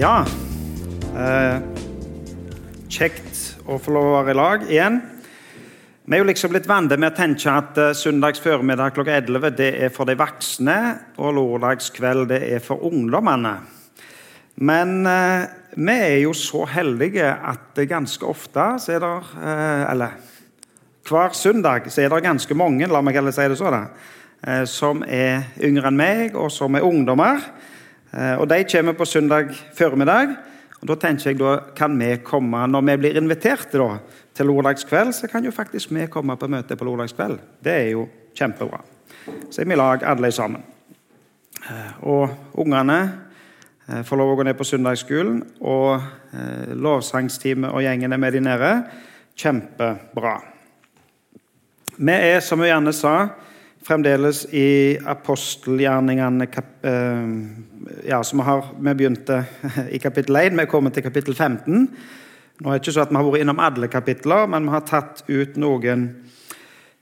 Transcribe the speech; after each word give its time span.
Ja. 0.00 0.22
Eh, 1.12 1.56
kjekt 2.88 3.40
å 3.68 3.76
få 3.76 3.92
lov 3.92 4.06
å 4.06 4.12
være 4.22 4.32
i 4.32 4.36
lag 4.38 4.62
igjen. 4.64 4.94
Vi 6.08 6.16
er 6.16 6.22
jo 6.22 6.28
liksom 6.30 6.54
blitt 6.54 6.68
vant 6.70 6.94
med 6.94 7.10
å 7.10 7.16
tenke 7.18 7.52
at 7.52 7.76
uh, 7.76 7.90
søndags 7.92 8.40
formiddag 8.40 8.94
klokka 8.96 9.18
11 9.18 9.50
det 9.58 9.68
er 9.84 9.92
for 9.92 10.08
de 10.08 10.16
voksne, 10.16 10.76
og 11.20 11.36
lørdagskveld 11.36 12.30
det 12.32 12.40
er 12.48 12.64
for 12.64 12.80
ungdommene. 12.88 13.52
Men 14.64 15.04
eh, 15.04 15.44
vi 15.76 15.96
er 15.98 16.16
jo 16.22 16.32
så 16.32 16.64
heldige 16.70 17.28
at 17.28 17.82
ganske 17.90 18.24
ofte 18.24 18.70
så 18.80 18.96
er 18.96 19.04
det 19.04 19.12
eh, 19.36 19.84
Eller 19.90 20.16
hver 21.10 21.36
søndag 21.36 21.90
så 21.92 22.06
er 22.06 22.14
det 22.14 22.22
ganske 22.24 22.56
mange 22.56 22.88
la 22.88 23.04
meg 23.04 23.20
heller 23.20 23.36
si 23.36 23.44
det 23.52 23.60
så 23.60 23.72
da, 23.72 23.84
som 24.70 25.04
er 25.04 25.50
yngre 25.60 25.92
enn 25.92 26.00
meg, 26.00 26.38
og 26.38 26.48
som 26.54 26.78
er 26.78 26.88
ungdommer. 26.88 27.44
Og 28.12 28.48
De 28.50 28.64
kommer 28.64 28.92
på 28.98 29.04
søndag 29.04 29.52
formiddag. 29.74 30.36
og 30.80 30.88
Da 30.88 30.94
tenker 30.94 31.30
jeg 31.30 31.38
da 31.38 31.58
kan 31.76 31.98
vi 31.98 32.16
komme 32.24 32.66
når 32.66 32.80
vi 32.80 32.96
blir 32.96 33.16
invitert 33.16 33.72
da, 33.72 33.98
til 34.34 34.46
lørdagskveld, 34.46 35.12
så 35.12 35.28
kan 35.28 35.44
jo 35.44 35.50
faktisk 35.50 35.90
vi 35.90 36.06
komme 36.06 36.36
på 36.36 36.48
møte 36.48 36.76
på 36.76 36.84
lørdagskveld. 36.84 37.38
Det 37.62 37.72
er 37.72 37.90
jo 37.90 38.08
kjempebra. 38.34 38.80
Så 39.50 39.60
er 39.60 39.64
vi 39.64 39.72
i 39.72 39.76
lag 39.76 40.02
alle 40.02 40.32
sammen. 40.32 40.62
Og 42.00 42.30
ungene 42.54 43.00
får 44.06 44.16
lov 44.16 44.32
å 44.32 44.36
gå 44.38 44.46
ned 44.46 44.56
på 44.58 44.64
søndagsskolen, 44.64 45.42
og 45.60 46.00
lovsangsteamet 46.78 47.70
og 47.74 47.82
gjengen 47.84 48.12
er 48.12 48.22
med 48.22 48.32
de 48.32 48.40
nede. 48.40 48.70
Kjempebra. 49.36 50.38
Vi 51.98 52.12
er, 52.12 52.40
som 52.40 52.62
vi 52.62 52.70
gjerne 52.70 52.94
sa, 52.96 53.14
fremdeles 53.86 54.44
i 54.52 54.98
apostelgjerningene 55.08 56.46
ja, 58.06 58.22
som 58.24 58.42
har, 58.44 58.64
Vi 58.78 58.94
begynte 58.94 59.44
i 59.96 59.98
kapittel 59.98 60.36
1, 60.36 60.56
vi 60.56 60.64
er 60.64 60.70
kommet 60.70 60.94
til 60.94 61.06
kapittel 61.06 61.34
15. 61.34 61.88
Nå 62.60 62.68
er 62.68 62.76
det 62.76 62.82
ikke 62.82 62.92
så 62.92 63.06
at 63.06 63.12
Vi 63.12 63.16
har 63.16 63.24
vært 63.24 63.44
innom 63.44 63.62
alle 63.64 63.88
kapitler, 63.88 64.46
men 64.46 64.68
vi 64.68 64.74
har 64.74 64.84
tatt 64.88 65.24
ut 65.28 65.56
noen 65.56 66.08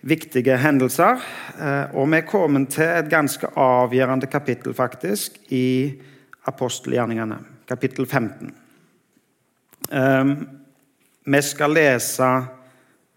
viktige 0.06 0.56
hendelser. 0.62 1.18
Eh, 1.58 1.96
og 1.98 2.10
vi 2.12 2.20
er 2.20 2.28
kommet 2.28 2.70
til 2.76 2.86
et 2.86 3.10
ganske 3.10 3.50
avgjørende 3.58 4.30
kapittel 4.30 4.74
faktisk 4.74 5.40
i 5.50 5.98
apostelgjerningene, 6.46 7.38
kapittel 7.68 8.06
15. 8.06 8.54
Ehm, 9.92 10.32
vi 11.24 11.42
skal 11.42 11.74
lese 11.74 12.28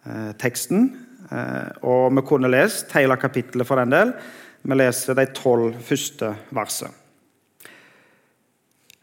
eh, 0.05 0.31
teksten, 0.39 0.89
eh, 0.89 1.00
og 1.31 2.11
vi 2.15 2.23
kunne 2.27 2.51
lest 2.51 2.91
hele 2.97 3.15
kapittelet 3.19 3.67
for 3.67 3.79
den 3.79 3.93
del. 3.93 4.15
Vi 4.61 4.77
leser 4.77 5.17
de 5.17 5.25
tolv 5.35 5.77
første 5.85 6.33
versene. 6.53 6.97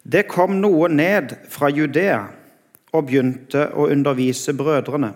Det 0.09 0.25
kom 0.31 0.55
noe 0.62 0.89
ned 0.89 1.34
fra 1.53 1.69
Judea 1.69 2.21
og 2.97 3.09
begynte 3.11 3.67
å 3.77 3.91
undervise 3.93 4.55
brødrene. 4.56 5.11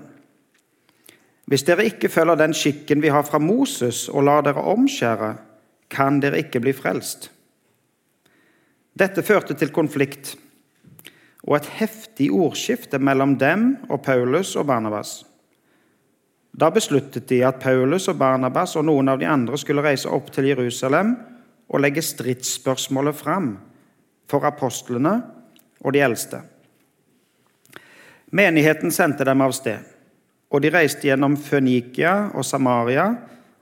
Hvis 1.49 1.65
dere 1.65 1.87
ikke 1.89 2.11
følger 2.13 2.37
den 2.37 2.53
skikken 2.57 3.01
vi 3.01 3.13
har 3.13 3.25
fra 3.25 3.41
Moses, 3.41 4.05
og 4.13 4.27
lar 4.29 4.45
dere 4.45 4.63
omskjære, 4.73 5.31
kan 5.93 6.21
dere 6.21 6.43
ikke 6.45 6.61
bli 6.65 6.75
frelst. 6.77 7.31
Dette 8.93 9.25
førte 9.25 9.57
til 9.57 9.73
konflikt 9.73 10.35
og 11.43 11.57
et 11.59 11.69
heftig 11.81 12.29
ordskifte 12.33 13.01
mellom 13.03 13.35
dem 13.41 13.75
og 13.89 14.03
Paulus 14.05 14.55
og 14.61 14.69
Barnabas. 14.69 15.23
Da 16.53 16.69
besluttet 16.71 17.29
de 17.29 17.41
at 17.47 17.61
Paulus 17.63 18.11
og 18.13 18.19
Barnabas 18.21 18.77
og 18.77 18.85
noen 18.85 19.09
av 19.09 19.21
de 19.21 19.29
andre 19.29 19.57
skulle 19.61 19.85
reise 19.85 20.11
opp 20.13 20.29
til 20.35 20.51
Jerusalem 20.51 21.15
og 21.73 21.81
legge 21.81 22.05
stridsspørsmålet 22.05 23.17
fram 23.17 23.55
for 24.29 24.45
apostlene 24.45 25.15
og 25.81 25.95
de 25.97 26.03
eldste. 26.05 26.43
Menigheten 28.33 28.93
sendte 28.93 29.25
dem 29.29 29.43
av 29.45 29.53
sted, 29.57 29.81
og 30.53 30.61
de 30.65 30.71
reiste 30.73 31.09
gjennom 31.09 31.37
Fønikia 31.41 32.33
og 32.37 32.45
Samaria. 32.45 33.11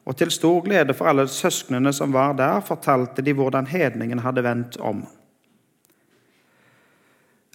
Og 0.06 0.16
til 0.18 0.30
stor 0.34 0.62
glede 0.64 0.94
for 0.96 1.10
alle 1.10 1.26
søsknene 1.30 1.92
som 1.94 2.10
var 2.14 2.32
der, 2.38 2.62
fortalte 2.66 3.22
de 3.22 3.34
hvordan 3.36 3.68
hedningen 3.70 4.22
hadde 4.24 4.42
vendt 4.42 4.78
om. 4.82 5.04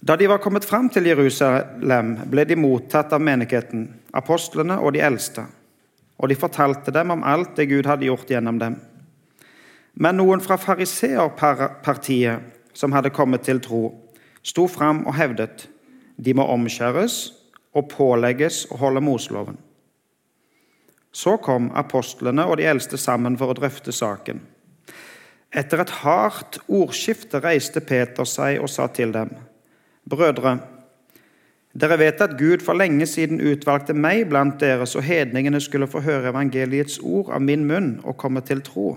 Da 0.02 0.16
de 0.16 0.26
var 0.28 0.38
kommet 0.38 0.64
fram 0.64 0.90
til 0.92 1.06
Jerusalem, 1.08 2.16
ble 2.28 2.44
de 2.44 2.56
mottatt 2.56 3.14
av 3.16 3.22
menigheten, 3.24 3.88
apostlene 4.12 4.76
og 4.80 4.92
de 4.92 5.00
eldste. 5.00 5.46
Og 6.20 6.28
de 6.28 6.36
fortalte 6.36 6.92
dem 6.92 7.14
om 7.14 7.24
alt 7.24 7.56
det 7.56 7.68
Gud 7.70 7.88
hadde 7.88 8.08
gjort 8.08 8.30
gjennom 8.30 8.58
dem. 8.60 8.76
Men 9.96 10.18
noen 10.20 10.42
fra 10.44 10.58
fariseerpartiet, 10.60 12.52
som 12.76 12.92
hadde 12.92 13.14
kommet 13.16 13.46
til 13.48 13.60
tro, 13.64 13.88
sto 14.44 14.66
fram 14.68 15.06
og 15.06 15.16
hevdet 15.16 15.68
de 16.16 16.34
må 16.36 16.44
omskjæres 16.52 17.16
og 17.76 17.88
pålegges 17.92 18.66
å 18.72 18.80
holde 18.80 19.00
Moseloven. 19.04 19.56
Så 21.16 21.38
kom 21.40 21.70
apostlene 21.76 22.44
og 22.44 22.58
de 22.60 22.68
eldste 22.68 23.00
sammen 23.00 23.36
for 23.40 23.52
å 23.52 23.56
drøfte 23.56 23.92
saken. 23.96 24.42
Etter 25.56 25.80
et 25.80 25.92
hardt 26.02 26.58
ordskifte 26.68 27.40
reiste 27.40 27.80
Peter 27.80 28.28
seg 28.28 28.60
og 28.60 28.68
sa 28.68 28.88
til 28.92 29.14
dem.: 29.14 29.32
Brødre, 30.10 30.58
dere 31.76 31.98
vet 31.98 32.20
at 32.24 32.38
Gud 32.38 32.62
for 32.64 32.78
lenge 32.78 33.06
siden 33.10 33.40
utvalgte 33.42 33.92
meg 33.96 34.28
blant 34.30 34.60
dere, 34.62 34.86
så 34.86 35.02
hedningene 35.04 35.60
skulle 35.60 35.88
få 35.90 36.00
høre 36.06 36.30
evangeliets 36.30 37.00
ord 37.02 37.32
av 37.34 37.42
min 37.44 37.66
munn 37.68 37.96
og 38.04 38.16
komme 38.20 38.40
til 38.46 38.62
tro. 38.64 38.94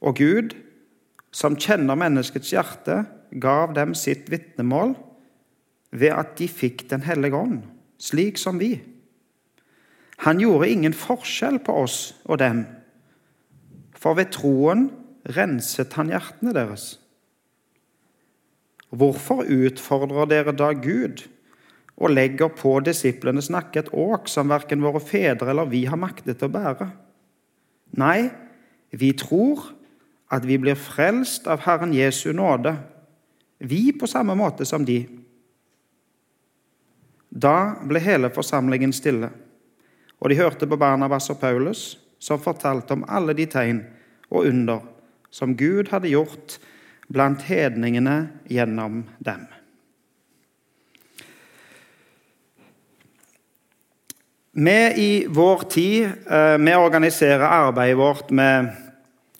Og 0.00 0.16
Gud, 0.18 0.56
som 1.34 1.58
kjenner 1.60 1.98
menneskets 1.98 2.50
hjerte, 2.54 3.04
gav 3.40 3.74
dem 3.76 3.94
sitt 3.98 4.30
vitnemål 4.30 4.94
ved 5.94 6.10
at 6.14 6.34
de 6.38 6.48
fikk 6.50 6.88
Den 6.90 7.04
hellige 7.06 7.36
ånd, 7.36 7.62
slik 7.98 8.38
som 8.38 8.58
vi. 8.58 8.80
Han 10.26 10.40
gjorde 10.40 10.70
ingen 10.70 10.94
forskjell 10.94 11.60
på 11.62 11.74
oss 11.84 12.14
og 12.24 12.38
dem, 12.38 12.64
for 13.94 14.18
ved 14.18 14.32
troen 14.34 14.88
renset 15.36 15.94
han 15.98 16.10
hjertene 16.12 16.54
deres. 16.54 17.03
Hvorfor 18.94 19.46
utfordrer 19.50 20.28
dere 20.30 20.54
da 20.54 20.70
Gud 20.76 21.24
og 21.94 22.10
legger 22.10 22.50
på 22.54 22.76
disiplenes 22.84 23.50
nakke 23.50 23.84
et 23.84 23.92
åk 23.94 24.28
som 24.30 24.50
verken 24.50 24.82
våre 24.84 25.02
fedre 25.02 25.50
eller 25.50 25.70
vi 25.70 25.84
har 25.90 26.00
maktet 26.00 26.42
å 26.42 26.50
bære? 26.52 26.90
Nei, 27.98 28.30
vi 28.94 29.12
tror 29.18 29.62
at 30.34 30.46
vi 30.46 30.58
blir 30.58 30.78
frelst 30.78 31.46
av 31.50 31.62
Herren 31.66 31.94
Jesu 31.94 32.32
nåde, 32.34 32.74
vi 33.58 33.92
på 33.94 34.08
samme 34.10 34.34
måte 34.38 34.66
som 34.66 34.84
de. 34.86 35.04
Da 37.30 37.74
ble 37.82 38.02
hele 38.02 38.30
forsamlingen 38.34 38.92
stille, 38.94 39.30
og 40.18 40.30
de 40.30 40.38
hørte 40.38 40.66
på 40.70 40.78
Barnabas 40.78 41.30
og 41.32 41.40
Paulus, 41.42 41.94
som 42.18 42.42
fortalte 42.42 42.96
om 42.96 43.06
alle 43.10 43.34
de 43.36 43.46
tegn 43.50 43.82
og 44.30 44.46
under 44.48 44.84
som 45.34 45.56
Gud 45.58 45.90
hadde 45.90 46.12
gjort 46.12 46.58
blant 47.12 47.42
hedningene 47.48 48.28
gjennom 48.50 49.02
dem. 49.24 49.44
Vi 54.54 54.78
i 55.02 55.10
vår 55.26 55.66
tid 55.66 56.04
eh, 56.30 56.56
vi 56.62 56.74
organiserer 56.78 57.42
arbeidet 57.42 57.98
vårt 57.98 58.30
med, 58.30 58.70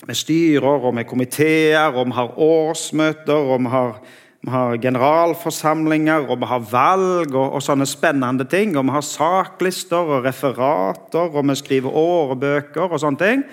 med 0.06 0.18
styrer 0.18 0.88
og 0.88 0.94
med 0.94 1.06
komiteer, 1.06 1.94
og 1.94 2.10
vi 2.10 2.18
har 2.18 2.38
årsmøter 2.38 3.54
og 3.54 3.62
vi 3.62 3.74
har 3.76 3.98
vi 4.44 4.50
har 4.52 4.76
generalforsamlinger, 4.76 6.26
og 6.28 6.42
vi 6.42 6.48
har 6.50 6.64
valg 6.68 7.30
og, 7.32 7.54
og, 7.56 7.62
sånne 7.64 7.86
spennende 7.88 8.44
ting. 8.44 8.74
Og 8.76 8.84
vi 8.84 8.92
har 8.92 9.06
saklister 9.06 10.10
og 10.18 10.26
referater, 10.26 11.30
og 11.30 11.48
vi 11.48 11.56
skriver 11.56 11.96
årebøker 11.96 12.92
og 12.92 13.00
sånne 13.00 13.22
ting. 13.22 13.44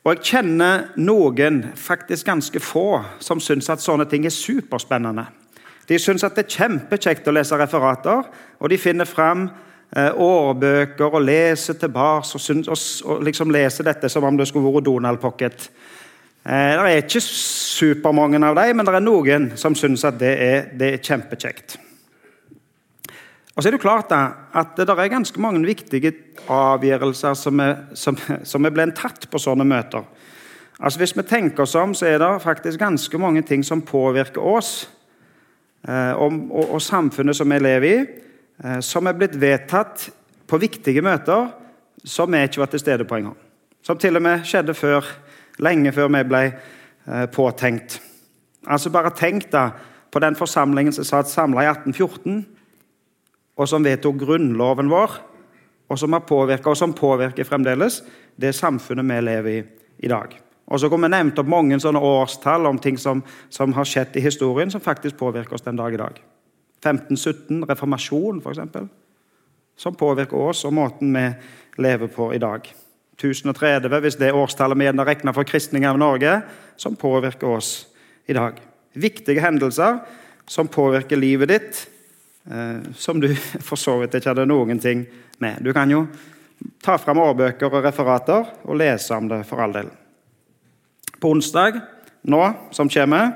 Og 0.00 0.14
jeg 0.14 0.30
kjenner 0.30 0.86
noen, 0.96 1.60
faktisk 1.76 2.30
ganske 2.30 2.60
få, 2.64 3.02
som 3.20 3.40
syns 3.42 3.68
at 3.68 3.82
sånne 3.84 4.06
ting 4.08 4.24
er 4.24 4.32
superspennende. 4.32 5.26
De 5.88 5.98
syns 6.00 6.24
at 6.24 6.38
det 6.38 6.46
er 6.46 6.54
kjempekjekt 6.54 7.28
å 7.28 7.34
lese 7.34 7.58
referater, 7.60 8.30
og 8.60 8.72
de 8.72 8.78
finner 8.80 9.08
fram 9.08 9.48
eh, 9.92 10.08
årbøker 10.14 11.04
og 11.18 11.26
leser 11.26 11.76
tilbake 11.76 12.32
og, 12.38 12.48
og, 12.62 12.86
og 13.10 13.26
liksom 13.28 13.52
leser 13.52 13.90
dette 13.90 14.08
som 14.08 14.24
om 14.24 14.40
det 14.40 14.48
skulle 14.48 14.72
vært 14.72 14.88
Donald 14.88 15.20
Pocket. 15.20 15.68
Eh, 16.46 16.72
det 16.80 16.94
er 16.94 17.04
ikke 17.04 17.24
supermange 17.26 18.40
av 18.40 18.56
dem, 18.56 18.80
men 18.80 18.88
det 18.88 18.96
er 18.96 19.04
noen 19.04 19.50
som 19.60 19.76
syns 19.76 20.06
at 20.08 20.16
det 20.22 20.32
er, 20.40 20.68
det 20.80 20.94
er 20.94 21.04
kjempekjekt. 21.04 21.76
Og 23.56 23.62
så 23.62 23.68
er 23.68 23.74
det 23.74 23.82
klart 23.82 24.10
da, 24.12 24.20
at 24.54 24.76
det 24.78 24.88
er 24.88 25.10
ganske 25.10 25.40
mange 25.42 25.62
viktige 25.66 26.12
avgjørelser 26.48 27.34
som 27.34 27.60
er, 27.60 27.74
som, 27.98 28.18
som 28.46 28.66
er 28.66 28.74
blitt 28.74 28.94
tatt 28.98 29.26
på 29.30 29.40
sånne 29.42 29.66
møter. 29.66 30.06
Altså 30.80 31.02
Hvis 31.02 31.16
vi 31.16 31.26
tenker 31.28 31.66
oss 31.66 31.74
om, 31.76 31.92
så 31.94 32.06
er 32.06 32.18
det 32.22 32.30
faktisk 32.42 32.78
ganske 32.80 33.18
mange 33.18 33.42
ting 33.42 33.64
som 33.66 33.82
påvirker 33.82 34.40
oss 34.40 34.88
eh, 35.88 36.12
og, 36.12 36.38
og, 36.48 36.70
og, 36.76 36.82
samfunnet 36.82 37.36
som 37.36 37.50
vi 37.52 37.58
lever 37.60 37.88
i, 37.88 37.98
eh, 38.64 38.78
som 38.80 39.06
er 39.06 39.18
blitt 39.18 39.36
vedtatt 39.40 40.06
på 40.48 40.60
viktige 40.62 41.02
møter 41.04 41.50
som 42.04 42.32
vi 42.32 42.40
ikke 42.46 42.62
var 42.62 42.70
til 42.72 42.80
stede 42.80 43.04
på 43.04 43.18
engang. 43.18 43.36
Som 43.82 43.98
til 43.98 44.16
og 44.16 44.24
med 44.24 44.46
skjedde 44.48 44.74
før 44.74 45.04
lenge 45.60 45.92
før 45.92 46.08
vi 46.14 46.22
ble 46.30 46.42
eh, 46.48 47.26
påtenkt. 47.34 48.00
Altså 48.66 48.90
Bare 48.90 49.12
tenk 49.16 49.50
da, 49.52 49.70
på 50.10 50.20
den 50.22 50.36
forsamlingen 50.36 50.92
som 50.96 51.04
satt 51.04 51.28
samla 51.28 51.66
i 51.66 51.70
1814, 51.74 52.46
og 53.60 53.68
som 53.68 53.84
vedtok 53.84 54.16
grunnloven 54.22 54.88
vår, 54.88 55.18
og 55.90 55.98
som 55.98 56.14
har 56.16 56.24
påvirket, 56.24 56.70
og 56.70 56.78
som 56.78 56.96
påvirker 56.96 57.44
fremdeles 57.44 58.00
det 58.40 58.54
samfunnet 58.56 59.04
vi 59.04 59.20
lever 59.26 59.58
i 59.58 59.60
i 60.00 60.08
dag. 60.08 60.34
Og 60.70 60.80
så 60.80 60.88
kommer 60.90 61.10
nevnt 61.10 61.38
opp 61.40 61.48
mange 61.50 61.78
sånne 61.82 62.00
årstall 62.04 62.68
om 62.70 62.78
ting 62.80 62.98
som, 63.00 63.22
som, 63.50 63.72
har 63.74 63.88
skjedd 63.88 64.16
i 64.16 64.24
historien, 64.24 64.70
som 64.70 64.82
faktisk 64.82 65.18
påvirker 65.18 65.56
oss 65.56 65.66
den 65.66 65.80
dag 65.80 65.94
i 65.94 66.00
dag. 66.00 66.20
1517, 66.80 67.64
reformasjon, 67.68 68.40
f.eks., 68.40 68.86
som 69.80 69.96
påvirker 69.96 70.36
oss 70.36 70.62
og 70.68 70.74
måten 70.76 71.12
vi 71.16 71.26
lever 71.80 72.10
på 72.12 72.30
i 72.36 72.40
dag. 72.40 72.66
1030, 73.20 74.00
hvis 74.04 74.16
det 74.20 74.30
er 74.30 74.38
årstallet 74.38 74.78
vi 74.78 74.86
gjerne 74.86 75.04
regner 75.08 75.36
for 75.36 75.48
kristning 75.48 75.84
av 75.88 75.98
Norge, 76.00 76.38
som 76.80 76.96
påvirker 76.96 77.56
oss 77.58 77.72
i 78.28 78.36
dag. 78.36 78.60
Viktige 78.96 79.42
hendelser 79.44 80.00
som 80.48 80.68
påvirker 80.70 81.20
livet 81.20 81.50
ditt, 81.50 81.82
som 82.96 83.20
du 83.22 83.28
for 83.68 83.78
så 83.78 83.98
vidt 84.00 84.16
ikke 84.18 84.32
hadde 84.32 84.48
noen 84.50 84.80
ting 84.82 85.04
med. 85.38 85.62
Du 85.62 85.72
kan 85.76 85.90
jo 85.90 86.04
ta 86.82 86.96
fram 87.00 87.20
årbøker 87.22 87.70
og 87.70 87.84
referater 87.84 88.48
og 88.64 88.78
lese 88.80 89.16
om 89.16 89.28
det, 89.30 89.42
for 89.48 89.62
all 89.62 89.74
del. 89.76 89.90
På 91.20 91.32
onsdag 91.34 91.80
nå, 92.22 92.42
som 92.74 92.90
kommer, 92.90 93.32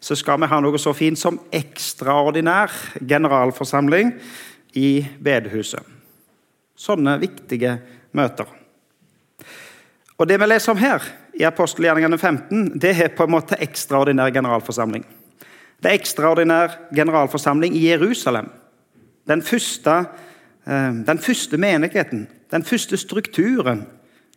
så 0.00 0.16
skal 0.18 0.40
vi 0.42 0.50
ha 0.50 0.60
noe 0.60 0.78
så 0.80 0.92
fint 0.96 1.18
som 1.18 1.38
ekstraordinær 1.54 2.72
generalforsamling 3.00 4.12
i 4.76 4.98
bedehuset. 5.22 5.80
Sånne 6.76 7.16
viktige 7.22 7.78
møter. 8.12 8.48
Og 10.18 10.28
Det 10.28 10.38
vi 10.38 10.46
leser 10.46 10.72
om 10.74 10.78
her, 10.78 11.02
i 11.34 11.42
apostelgjerningene 11.46 12.18
15, 12.18 12.78
det 12.78 12.92
er 12.94 13.14
på 13.16 13.24
en 13.24 13.32
måte 13.34 13.58
ekstraordinær 13.58 14.30
generalforsamling. 14.34 15.02
Det 15.84 15.92
ekstraordinær 15.92 16.78
generalforsamling 16.96 17.74
i 17.76 17.90
Jerusalem. 17.90 18.46
Den 19.28 19.42
første, 19.42 19.90
eh, 20.66 20.92
den 21.06 21.18
første 21.18 21.56
menigheten, 21.56 22.28
den 22.50 22.64
første 22.64 22.96
strukturen. 22.96 23.86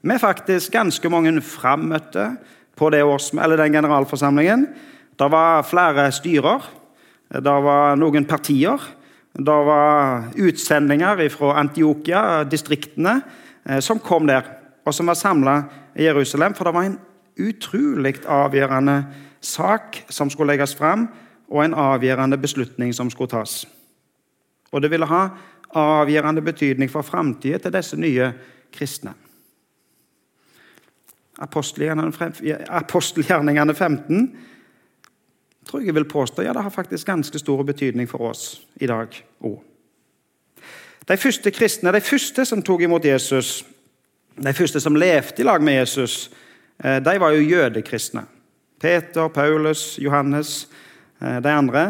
Med 0.01 0.19
faktisk 0.19 0.71
ganske 0.71 1.09
mange 1.09 1.41
frammøtte 1.41 2.37
på 2.75 2.85
års, 2.85 3.29
den 3.29 3.71
generalforsamlingen. 3.71 4.67
Det 5.19 5.31
var 5.31 5.61
flere 5.61 6.11
styrer, 6.11 6.69
det 7.33 7.63
var 7.63 7.95
noen 7.95 8.25
partier. 8.25 8.77
Det 9.33 9.65
var 9.65 10.23
utsendinger 10.35 11.29
fra 11.29 11.59
Antiokia, 11.59 12.43
distriktene, 12.43 13.21
eh, 13.69 13.79
som 13.79 13.99
kom 13.99 14.27
der 14.27 14.41
og 14.85 14.93
som 14.93 15.07
var 15.07 15.13
samla 15.13 15.63
i 15.95 16.03
Jerusalem. 16.03 16.53
For 16.53 16.63
det 16.63 16.73
var 16.73 16.83
en 16.83 16.99
utrolig 17.39 18.15
avgjørende 18.27 19.05
sak 19.41 20.03
som 20.09 20.29
skulle 20.29 20.53
legges 20.53 20.75
fram, 20.75 21.07
og 21.47 21.63
en 21.63 21.73
avgjørende 21.73 22.37
beslutning 22.37 22.95
som 22.95 23.09
skulle 23.09 23.31
tas. 23.31 23.67
Og 24.71 24.81
det 24.81 24.91
ville 24.91 25.05
ha 25.07 25.29
avgjørende 25.77 26.41
betydning 26.41 26.91
for 26.91 27.01
framtida 27.01 27.57
til 27.57 27.73
disse 27.73 27.97
nye 27.99 28.31
kristne. 28.73 29.13
Apostelgjerningene 31.37 33.73
15 33.73 34.37
tror 35.67 35.83
jeg 35.83 35.95
vil 35.95 36.09
påstå 36.09 36.43
ja, 36.43 36.53
det 36.53 36.63
har 36.63 36.73
faktisk 36.73 37.07
ganske 37.07 37.39
stor 37.39 37.63
betydning 37.63 38.09
for 38.09 38.31
oss 38.31 38.61
i 38.81 38.87
dag 38.87 39.07
òg. 39.43 39.59
De 41.07 41.17
første 41.17 41.51
kristne, 41.51 41.91
de 41.91 42.01
første 42.01 42.45
som 42.45 42.63
tok 42.63 42.81
imot 42.83 43.05
Jesus, 43.05 43.65
de 44.35 44.53
første 44.53 44.79
som 44.83 44.95
levde 44.95 45.41
i 45.41 45.45
lag 45.45 45.63
med 45.63 45.79
Jesus, 45.79 46.31
eh, 46.83 47.03
de 47.03 47.19
var 47.19 47.31
jo 47.31 47.47
jødekristne. 47.47 48.25
Peter, 48.79 49.27
Paulus, 49.27 49.99
Johannes, 49.99 50.67
de 51.19 51.53
andre 51.53 51.83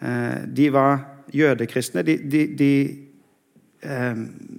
eh, 0.00 0.46
de 0.46 0.70
var 0.72 1.04
jødekristne. 1.32 2.02
De, 2.06 2.16
de, 2.30 2.46
de, 2.58 2.72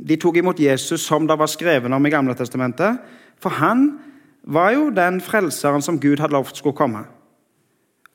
de, 0.08 0.18
tok 0.18 0.38
imot 0.42 0.60
Jesus 0.60 1.04
som 1.06 1.28
det 1.28 1.38
var 1.40 1.50
skrevet 1.52 1.94
om 1.94 2.06
i 2.06 2.14
Gamle 2.14 2.36
testamentet. 2.38 3.02
For 3.42 3.58
han 3.58 4.00
var 4.44 4.74
jo 4.76 4.90
den 4.94 5.22
frelseren 5.22 5.84
som 5.86 6.00
Gud 6.02 6.22
hadde 6.22 6.36
lovt 6.36 6.58
skulle 6.58 6.78
komme. 6.78 7.06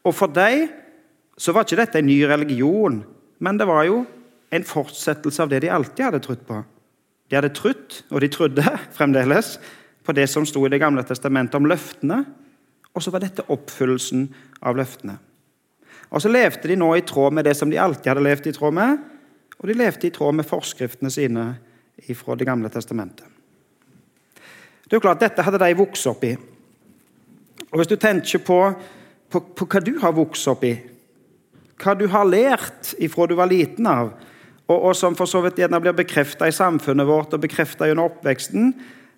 Og 0.07 0.15
For 0.15 0.31
dem 0.31 0.69
så 1.39 1.53
var 1.53 1.67
ikke 1.67 1.83
dette 1.83 2.01
en 2.01 2.09
ny 2.09 2.23
religion, 2.25 3.03
men 3.39 3.59
det 3.59 3.67
var 3.69 3.85
jo 3.85 4.05
en 4.55 4.65
fortsettelse 4.65 5.43
av 5.43 5.51
det 5.51 5.61
de 5.67 5.73
alltid 5.75 6.07
hadde 6.07 6.23
trodd 6.25 6.47
på. 6.49 6.63
De 7.29 7.37
hadde 7.37 7.53
trodd, 7.53 7.99
og 8.11 8.23
de 8.23 8.31
trodde 8.33 8.65
fremdeles, 8.97 9.57
på 10.07 10.15
det 10.15 10.29
som 10.31 10.47
sto 10.47 10.63
i 10.63 10.71
Det 10.71 10.79
gamle 10.79 11.03
testamentet 11.03 11.59
om 11.59 11.67
løftene. 11.67 12.21
Og 12.95 13.03
så 13.03 13.11
var 13.11 13.25
dette 13.25 13.45
oppfyllelsen 13.51 14.29
av 14.63 14.79
løftene. 14.79 15.19
Og 16.11 16.23
så 16.23 16.31
levde 16.31 16.69
de 16.71 16.77
nå 16.79 16.91
i 16.97 17.05
tråd 17.07 17.35
med 17.35 17.47
det 17.49 17.57
som 17.59 17.71
de 17.71 17.81
alltid 17.81 18.13
hadde 18.13 18.25
levd 18.27 18.51
i 18.51 18.55
tråd 18.57 18.77
med. 18.77 18.99
Og 19.59 19.71
de 19.71 19.79
levde 19.79 20.07
i 20.07 20.13
tråd 20.15 20.37
med 20.39 20.47
forskriftene 20.49 21.11
sine 21.11 21.47
fra 22.15 22.37
Det 22.37 22.45
gamle 22.45 22.69
testamentet. 22.69 23.27
Det 24.87 24.93
er 24.93 25.01
jo 25.01 25.07
klart, 25.09 25.21
Dette 25.21 25.43
hadde 25.43 25.59
de 25.59 25.79
vokst 25.79 26.07
opp 26.07 26.23
i. 26.25 26.37
Og 27.73 27.81
Hvis 27.81 27.91
du 27.91 27.97
tenker 27.97 28.39
på, 28.39 28.61
på, 29.31 29.41
på 29.41 29.67
hva 29.67 29.81
du 29.83 29.97
har 29.99 30.15
vokst 30.15 30.47
opp 30.53 30.63
i, 30.65 30.77
hva 31.83 31.97
du 31.99 32.07
har 32.13 32.29
lært 32.29 32.95
ifra 33.03 33.27
du 33.27 33.35
var 33.37 33.51
liten 33.51 33.89
av, 33.91 34.13
og, 34.67 34.77
og 34.77 34.95
som 34.99 35.17
for 35.19 35.31
så 35.31 35.43
vidt 35.45 35.59
gjerne 35.61 35.81
blir 35.83 35.97
bekrefta 35.97 36.49
i 36.49 36.55
samfunnet 36.55 37.07
vårt 37.09 37.35
og 37.35 37.43
bekrefta 37.43 37.89
gjennom 37.89 38.09
oppveksten, 38.11 38.73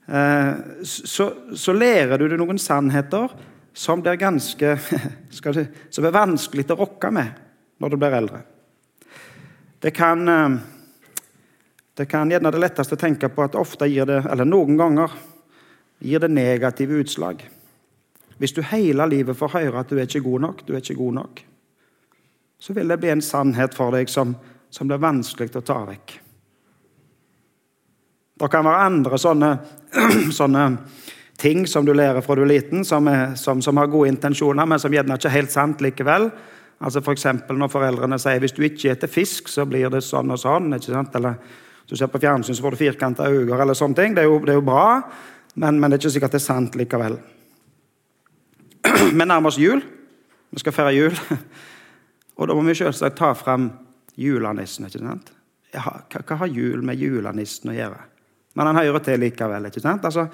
eh, 0.08 0.50
så, 0.84 1.28
så, 1.52 1.76
lærer 1.76 2.18
du 2.18 2.26
deg 2.28 2.40
noen 2.40 2.60
sannheter 2.60 3.32
som 3.78 4.02
ganske 4.02 4.72
du, 5.54 5.60
som 5.90 6.04
er 6.04 6.14
vanskelig 6.14 6.66
å 6.74 6.78
rokke 6.80 7.12
med 7.14 7.38
når 7.78 7.94
du 7.94 7.96
blir 8.00 8.16
eldre. 8.18 8.42
Det 9.78 9.92
kan, 9.94 10.28
eh, 10.28 10.58
det 11.94 12.08
kan 12.10 12.30
gjerne 12.30 12.50
det 12.50 12.62
letteste 12.62 12.98
å 12.98 13.00
tenke 13.00 13.30
på 13.30 13.46
at 13.46 13.54
ofte 13.54 13.86
gir 13.86 14.08
det, 14.08 14.24
eller 14.26 14.48
noen 14.48 14.76
ganger 14.76 15.14
gir 16.02 16.22
det 16.22 16.32
negative 16.34 16.98
utslag. 17.04 17.46
Hvis 18.38 18.54
du 18.54 18.62
hele 18.62 19.06
livet 19.06 19.38
får 19.38 19.54
høre 19.54 19.80
at 19.80 19.90
du 19.90 19.98
er 19.98 20.06
ikke 20.06 20.26
god 20.26 20.46
nok, 20.46 20.66
du 20.66 20.74
er 20.74 20.82
ikke 20.82 20.98
god 20.98 21.18
nok, 21.22 21.42
så 22.58 22.74
vil 22.74 22.90
det 22.90 22.98
bli 22.98 23.14
en 23.14 23.22
sannhet 23.22 23.74
for 23.74 23.94
deg 23.94 24.10
som 24.10 24.34
som 24.70 24.88
blir 24.88 25.00
vanskelig 25.00 25.56
å 25.56 25.64
ta 25.64 25.82
vekk. 25.88 26.14
Det 28.38 28.48
kan 28.52 28.66
være 28.66 28.86
andre 28.86 29.18
sånne, 29.18 29.50
sånne 30.38 30.64
ting 31.38 31.66
som 31.70 31.86
du 31.86 31.92
lærer 31.94 32.22
fra 32.24 32.34
du 32.34 32.42
er 32.42 32.50
liten, 32.50 32.84
som, 32.84 33.06
er, 33.08 33.34
som, 33.38 33.62
som, 33.62 33.76
har 33.78 33.90
gode 33.90 34.10
intensjoner, 34.10 34.66
men 34.66 34.80
som 34.82 34.92
gjerne 34.92 35.16
ikke 35.18 35.30
er 35.30 35.36
helt 35.36 35.54
sant 35.54 35.82
likevel. 35.84 36.28
Altså 36.78 37.02
F.eks. 37.02 37.26
når 37.50 37.70
foreldrene 37.72 38.18
sier 38.22 38.42
hvis 38.42 38.54
du 38.54 38.62
ikke 38.66 38.94
spiser 38.94 39.12
fisk, 39.12 39.50
så 39.50 39.66
blir 39.66 39.90
det 39.90 40.02
sånn 40.06 40.30
og 40.34 40.40
sånn. 40.42 40.72
ikke 40.74 40.92
sant? 40.92 41.14
Eller 41.18 41.38
hvis 41.38 41.94
du 41.94 41.96
ser 41.98 42.10
på 42.12 42.20
fjernsyn, 42.22 42.54
så 42.54 42.64
får 42.64 42.74
du 42.74 42.82
firkanta 42.82 43.30
øyne. 43.30 43.58
eller 43.58 43.78
sånne 43.78 43.98
ting. 43.98 44.14
Det 44.14 44.24
er 44.24 44.30
jo, 44.30 44.38
det 44.44 44.54
er 44.54 44.60
jo 44.60 44.66
bra, 44.66 45.02
men, 45.54 45.80
men, 45.80 45.90
det 45.90 45.98
er 45.98 46.04
ikke 46.04 46.14
sikkert 46.18 46.36
det 46.36 46.42
er 46.42 46.46
sant 46.46 46.78
likevel. 46.78 47.18
Vi 49.18 49.24
nærmer 49.24 49.50
oss 49.50 49.58
jul. 49.58 49.82
Vi 50.50 50.62
skal 50.62 50.74
feire 50.74 50.94
jul. 50.94 51.18
Og 52.38 52.46
da 52.46 52.54
må 52.54 52.62
vi 52.62 52.76
selvsagt 52.78 53.18
ta 53.18 53.32
fram 53.34 53.66
julenissen. 54.18 54.86
ikke 54.86 55.02
sant? 55.02 55.32
Hva, 55.74 55.98
hva, 56.14 56.36
har 56.44 56.52
jul 56.54 56.84
med 56.86 57.00
julenissen 57.02 57.72
å 57.72 57.74
gjøre? 57.74 57.98
Men 58.56 58.70
han 58.70 58.80
hører 58.80 59.02
til 59.04 59.20
likevel. 59.20 59.66
ikke 59.66 59.80
sant? 59.80 60.04
Altså, 60.04 60.26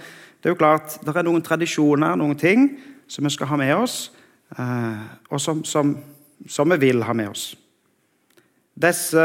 det 0.44 0.50
er 0.50 0.54
jo 0.54 0.60
klart, 0.60 0.98
det 1.00 1.14
er 1.16 1.24
noen 1.24 1.42
tradisjoner, 1.42 2.16
noen 2.20 2.36
ting, 2.36 2.68
som 3.08 3.24
vi 3.24 3.32
skal 3.32 3.48
ha 3.48 3.56
med 3.60 3.74
oss, 3.76 4.12
eh, 4.58 5.04
og 5.30 5.40
som, 5.40 5.62
som, 5.64 5.94
som, 6.48 6.74
vi 6.74 6.76
vil 6.88 7.04
ha 7.04 7.14
med 7.16 7.30
oss. 7.32 7.46
Disse 8.74 9.24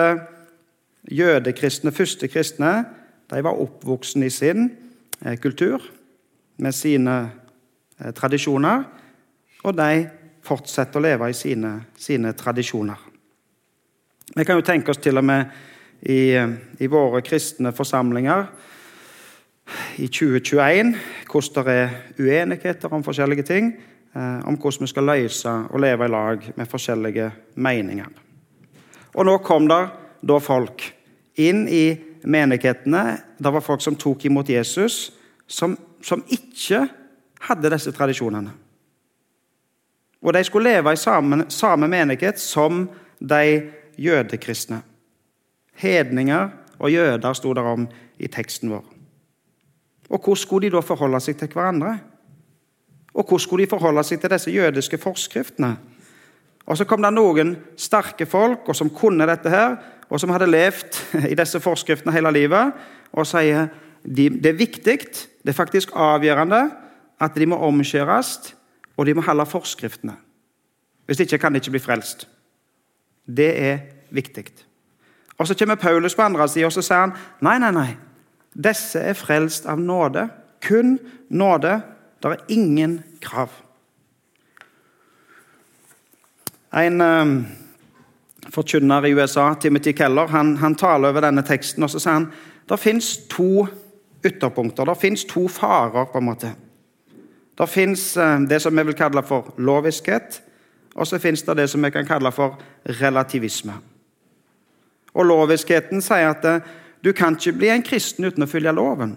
jødekristne, 1.12 1.92
første 1.92 2.28
kristne, 2.28 2.74
de 3.30 3.44
var 3.44 3.60
oppvoksen 3.60 4.24
i 4.24 4.32
sin 4.34 4.70
eh, 5.26 5.36
kultur, 5.40 5.84
med 6.58 6.76
sine 6.76 7.18
eh, 8.00 8.14
tradisjoner, 8.16 8.84
og 9.64 9.76
de 9.76 10.08
fortsetter 10.44 11.00
å 11.00 11.04
leve 11.04 11.30
i 11.30 11.36
sine, 11.36 11.74
sine 12.00 12.32
tradisjoner. 12.32 13.08
Vi 14.36 14.46
kan 14.46 14.60
jo 14.60 14.66
tenke 14.66 14.94
oss 14.94 15.02
til 15.02 15.20
og 15.20 15.26
med 15.26 15.52
i, 16.00 16.32
i 16.80 16.88
våre 16.88 17.20
kristne 17.26 17.74
forsamlinger 17.76 18.48
i 19.98 20.08
2021 20.08 20.96
hvordan 21.30 21.66
det 21.66 21.76
er 21.76 21.96
uenigheter 22.20 22.94
om 22.94 23.04
forskjellige 23.04 23.48
ting. 23.48 23.74
Eh, 24.16 24.48
om 24.48 24.58
hvordan 24.58 24.82
vi 24.82 24.88
skal 24.88 25.06
løse 25.06 25.50
og 25.50 25.80
leve 25.80 26.06
i 26.06 26.10
lag 26.10 26.52
med 26.56 26.66
forskjellige 26.66 27.32
meninger. 27.56 28.08
Og 29.14 29.26
nå 29.26 29.38
kom 29.46 29.68
det 29.70 29.84
da 30.26 30.40
folk 30.42 30.84
inn 31.38 31.68
i 31.70 31.94
menighetene. 32.24 33.04
Det 33.38 33.54
var 33.54 33.62
folk 33.62 33.82
som 33.86 33.96
tok 33.96 34.26
imot 34.26 34.50
Jesus, 34.50 35.12
som, 35.48 35.78
som 36.02 36.24
ikke 36.28 36.88
hadde 37.46 37.72
disse 37.72 37.94
tradisjonene. 37.94 38.52
Og 40.22 40.34
de 40.34 40.44
skulle 40.44 40.74
leve 40.74 40.94
i 40.94 41.00
samme, 41.00 41.46
samme 41.50 41.88
menighet 41.88 42.40
som 42.42 42.88
de 43.20 43.70
jødekristne. 43.98 44.82
Hedninger 45.80 46.50
og 46.80 46.92
jøder 46.92 47.34
sto 47.34 47.54
der 47.54 47.70
om 47.72 47.88
i 48.20 48.28
teksten 48.28 48.74
vår. 48.74 48.99
Og 50.10 50.20
Hvordan 50.20 50.36
skulle 50.36 50.70
de 50.70 50.76
da 50.76 50.82
forholde 50.82 51.20
seg 51.22 51.38
til 51.38 51.52
hverandre? 51.54 52.00
Og 53.14 53.24
hvordan 53.24 53.40
skulle 53.40 53.66
de 53.66 53.70
forholde 53.70 54.04
seg 54.04 54.22
til 54.22 54.32
disse 54.32 54.52
jødiske 54.52 54.98
forskriftene? 54.98 55.78
Og 56.66 56.78
Så 56.78 56.86
kom 56.86 57.02
det 57.02 57.14
noen 57.14 57.56
sterke 57.78 58.26
folk 58.26 58.70
og 58.70 58.76
som 58.76 58.90
kunne 58.90 59.26
dette 59.26 59.50
her, 59.50 59.78
og 60.10 60.20
som 60.20 60.30
hadde 60.30 60.50
levd 60.50 61.00
i 61.32 61.36
disse 61.36 61.60
forskriftene 61.60 62.14
hele 62.14 62.32
livet, 62.32 62.74
og 63.14 63.28
sier 63.28 63.68
de, 64.06 64.30
det 64.30 64.54
er 64.54 64.58
viktig, 64.58 64.98
det 65.44 65.50
er 65.50 65.58
faktisk 65.58 65.90
avgjørende, 65.96 66.70
at 67.20 67.36
de 67.36 67.46
må 67.46 67.58
omskjæres, 67.68 68.56
og 68.98 69.06
de 69.06 69.14
må 69.14 69.22
holde 69.22 69.46
forskriftene. 69.46 70.16
Hvis 71.06 71.20
ikke 71.20 71.38
kan 71.38 71.54
de 71.54 71.58
ikke 71.58 71.72
bli 71.72 71.82
frelst. 71.82 72.28
Det 73.26 73.50
er 73.62 73.80
viktig. 74.12 74.46
Og 75.38 75.48
Så 75.48 75.56
kommer 75.56 75.76
Paulus 75.76 76.16
på 76.16 76.22
andre 76.22 76.48
sida 76.48 76.66
og 76.66 76.72
så 76.72 76.82
sier 76.82 77.00
han, 77.00 77.14
nei, 77.42 77.58
nei, 77.60 77.72
nei. 77.72 77.98
Disse 78.54 79.00
er 79.00 79.18
frelst 79.18 79.66
av 79.70 79.80
nåde. 79.80 80.28
Kun 80.62 80.98
nåde. 81.30 81.82
Det 82.24 82.32
er 82.32 82.46
ingen 82.48 83.00
krav. 83.22 83.50
En 86.74 87.02
um, 87.02 87.36
forkynner 88.54 89.06
i 89.06 89.14
USA, 89.14 89.54
Timothy 89.54 89.94
Keller, 89.98 90.28
han, 90.28 90.58
han, 90.58 90.76
taler 90.76 91.10
over 91.10 91.26
denne 91.26 91.42
teksten 91.46 91.84
og 91.84 91.90
så 91.90 92.02
sier 92.02 92.20
han, 92.20 92.28
det 92.70 92.78
fins 92.78 93.16
to 93.32 93.66
ytterpunkter. 94.26 94.86
Det 94.86 94.98
fins 95.02 95.26
to 95.26 95.48
farer. 95.48 96.06
på 96.06 96.18
en 96.18 96.26
måte. 96.26 96.52
Det 97.58 97.70
fins 97.70 98.18
uh, 98.18 98.42
det 98.50 98.62
som 98.62 98.76
vi 98.76 98.84
vil 98.84 98.98
kalle 98.98 99.24
for 99.24 99.54
loviskhet, 99.58 100.42
og 100.96 101.08
så 101.08 101.20
fins 101.20 101.44
det 101.44 101.58
det 101.58 101.70
som 101.70 101.84
vi 101.84 101.90
kan 101.90 102.06
kalle 102.06 102.32
for 102.32 102.60
relativisme. 103.02 103.74
Og 105.14 105.26
Loviskheten 105.26 106.02
sier 106.02 106.30
at 106.30 106.46
uh, 106.46 106.62
du 107.04 107.12
kan 107.16 107.38
ikke 107.38 107.58
bli 107.58 107.70
en 107.72 107.86
kristen 107.86 108.28
uten 108.28 108.44
å 108.44 108.50
følge 108.50 108.74
loven. 108.76 109.16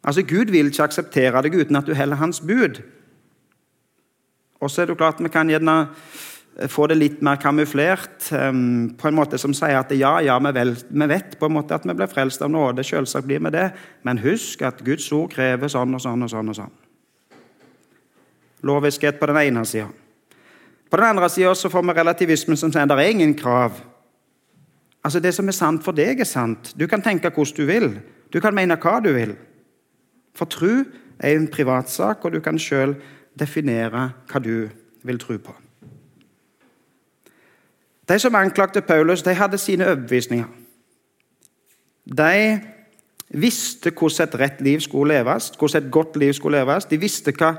Altså, 0.00 0.24
Gud 0.26 0.50
vil 0.50 0.70
ikke 0.70 0.88
akseptere 0.88 1.42
deg 1.44 1.54
uten 1.60 1.78
at 1.78 1.86
du 1.86 1.94
heller 1.94 2.18
hans 2.20 2.40
bud. 2.40 2.80
Og 4.60 4.70
så 4.70 4.82
er 4.82 4.90
det 4.90 4.98
klart 5.00 5.20
vi 5.22 5.32
kan 5.32 5.48
gjerne 5.48 5.76
få 6.68 6.86
det 6.90 6.96
litt 6.98 7.20
mer 7.24 7.38
kamuflert, 7.40 8.26
um, 8.32 8.90
på 8.98 9.08
en 9.08 9.16
måte 9.16 9.38
som 9.40 9.54
sier 9.56 9.78
at 9.78 9.92
ja, 9.96 10.18
ja, 10.24 10.36
vi, 10.42 10.64
vi, 10.90 11.06
vet 11.08 11.38
på 11.40 11.48
en 11.48 11.54
måte 11.56 11.76
at 11.76 11.86
vi 11.86 11.94
blir 11.96 12.10
frelst 12.10 12.42
av 12.42 12.50
nåde. 12.52 12.84
Selvsagt 12.84 13.28
blir 13.28 13.40
vi 13.46 13.52
det. 13.54 13.70
Men 14.04 14.20
husk 14.20 14.62
at 14.66 14.82
Guds 14.84 15.06
ord 15.16 15.30
krever 15.32 15.70
sånn 15.72 15.94
og 15.96 16.02
sånn 16.04 16.26
og 16.26 16.32
sånn. 16.32 16.52
og 16.52 16.58
sånn. 16.58 16.76
Loviskhet 18.66 19.20
på 19.20 19.30
den 19.30 19.40
ene 19.40 19.64
sida. 19.64 19.88
På 20.90 20.98
den 20.98 21.06
andre 21.06 21.30
sida 21.30 21.54
får 21.54 21.86
vi 21.86 21.96
relativismen 21.96 22.58
som 22.58 22.72
sier 22.72 22.82
at 22.82 22.92
det 22.92 22.98
er 22.98 23.14
ingen 23.14 23.36
krav. 23.38 23.78
Altså 25.04 25.20
Det 25.20 25.34
som 25.34 25.48
er 25.48 25.56
sant 25.56 25.84
for 25.84 25.96
deg, 25.96 26.20
er 26.20 26.28
sant. 26.28 26.74
Du 26.76 26.86
kan 26.86 27.02
tenke 27.02 27.30
hvordan 27.30 27.56
du 27.56 27.64
vil. 27.64 27.88
Du 28.32 28.40
kan 28.40 28.54
mene 28.54 28.76
hva 28.76 28.98
du 29.00 29.12
vil. 29.14 29.34
For 30.36 30.46
tro 30.46 30.84
er 31.20 31.36
en 31.36 31.48
privatsak, 31.48 32.24
og 32.24 32.32
du 32.32 32.40
kan 32.40 32.58
sjøl 32.58 32.94
definere 33.38 34.10
hva 34.30 34.42
du 34.42 34.68
vil 35.02 35.18
tro 35.18 35.38
på. 35.38 35.54
De 38.10 38.18
som 38.18 38.34
anklagte 38.34 38.82
Paulus, 38.82 39.22
de 39.22 39.34
hadde 39.34 39.58
sine 39.58 39.86
overbevisninger. 39.86 40.48
De 42.04 42.60
visste 43.30 43.92
hvordan 43.94 44.26
et 44.26 44.38
rett 44.40 44.60
liv 44.60 44.80
skulle 44.82 45.14
leves, 45.14 45.52
hvordan 45.58 45.84
et 45.84 45.92
godt 45.92 46.16
liv 46.16 46.32
skulle 46.34 46.58
leves. 46.58 46.88
De 46.90 46.98
visste 46.98 47.32
hva, 47.38 47.54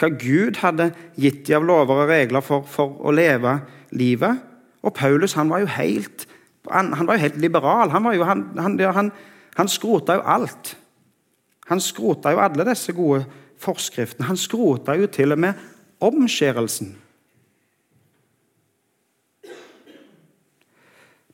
hva 0.00 0.10
Gud 0.10 0.58
hadde 0.62 0.90
gitt 1.16 1.46
dem 1.46 1.62
av 1.62 1.68
lover 1.68 2.02
og 2.02 2.10
regler 2.10 2.42
for, 2.42 2.66
for, 2.66 2.98
å 2.98 3.14
leve 3.14 3.60
livet. 3.94 4.42
Og 4.82 4.94
Paulus 4.94 5.36
han 5.38 5.50
var 5.50 5.62
jo 5.62 5.70
helt, 5.78 6.26
han, 6.72 6.92
han 6.92 7.06
var 7.06 7.18
jo 7.18 7.20
helt 7.20 7.36
liberal. 7.36 7.90
Han, 7.90 8.08
jo, 8.14 8.24
han, 8.24 9.12
han, 9.56 9.68
skrota 9.68 10.18
jo 10.18 10.22
alt. 10.24 10.76
Han 11.68 11.80
skrota 11.80 12.32
jo 12.32 12.40
alle 12.42 12.66
disse 12.68 12.92
gode 12.92 13.24
forskriftene. 13.60 14.26
Han 14.28 14.40
skrota 14.40 14.96
jo 14.96 15.06
til 15.06 15.32
og 15.32 15.38
med 15.38 15.52
omskjærelsen. 16.00 16.96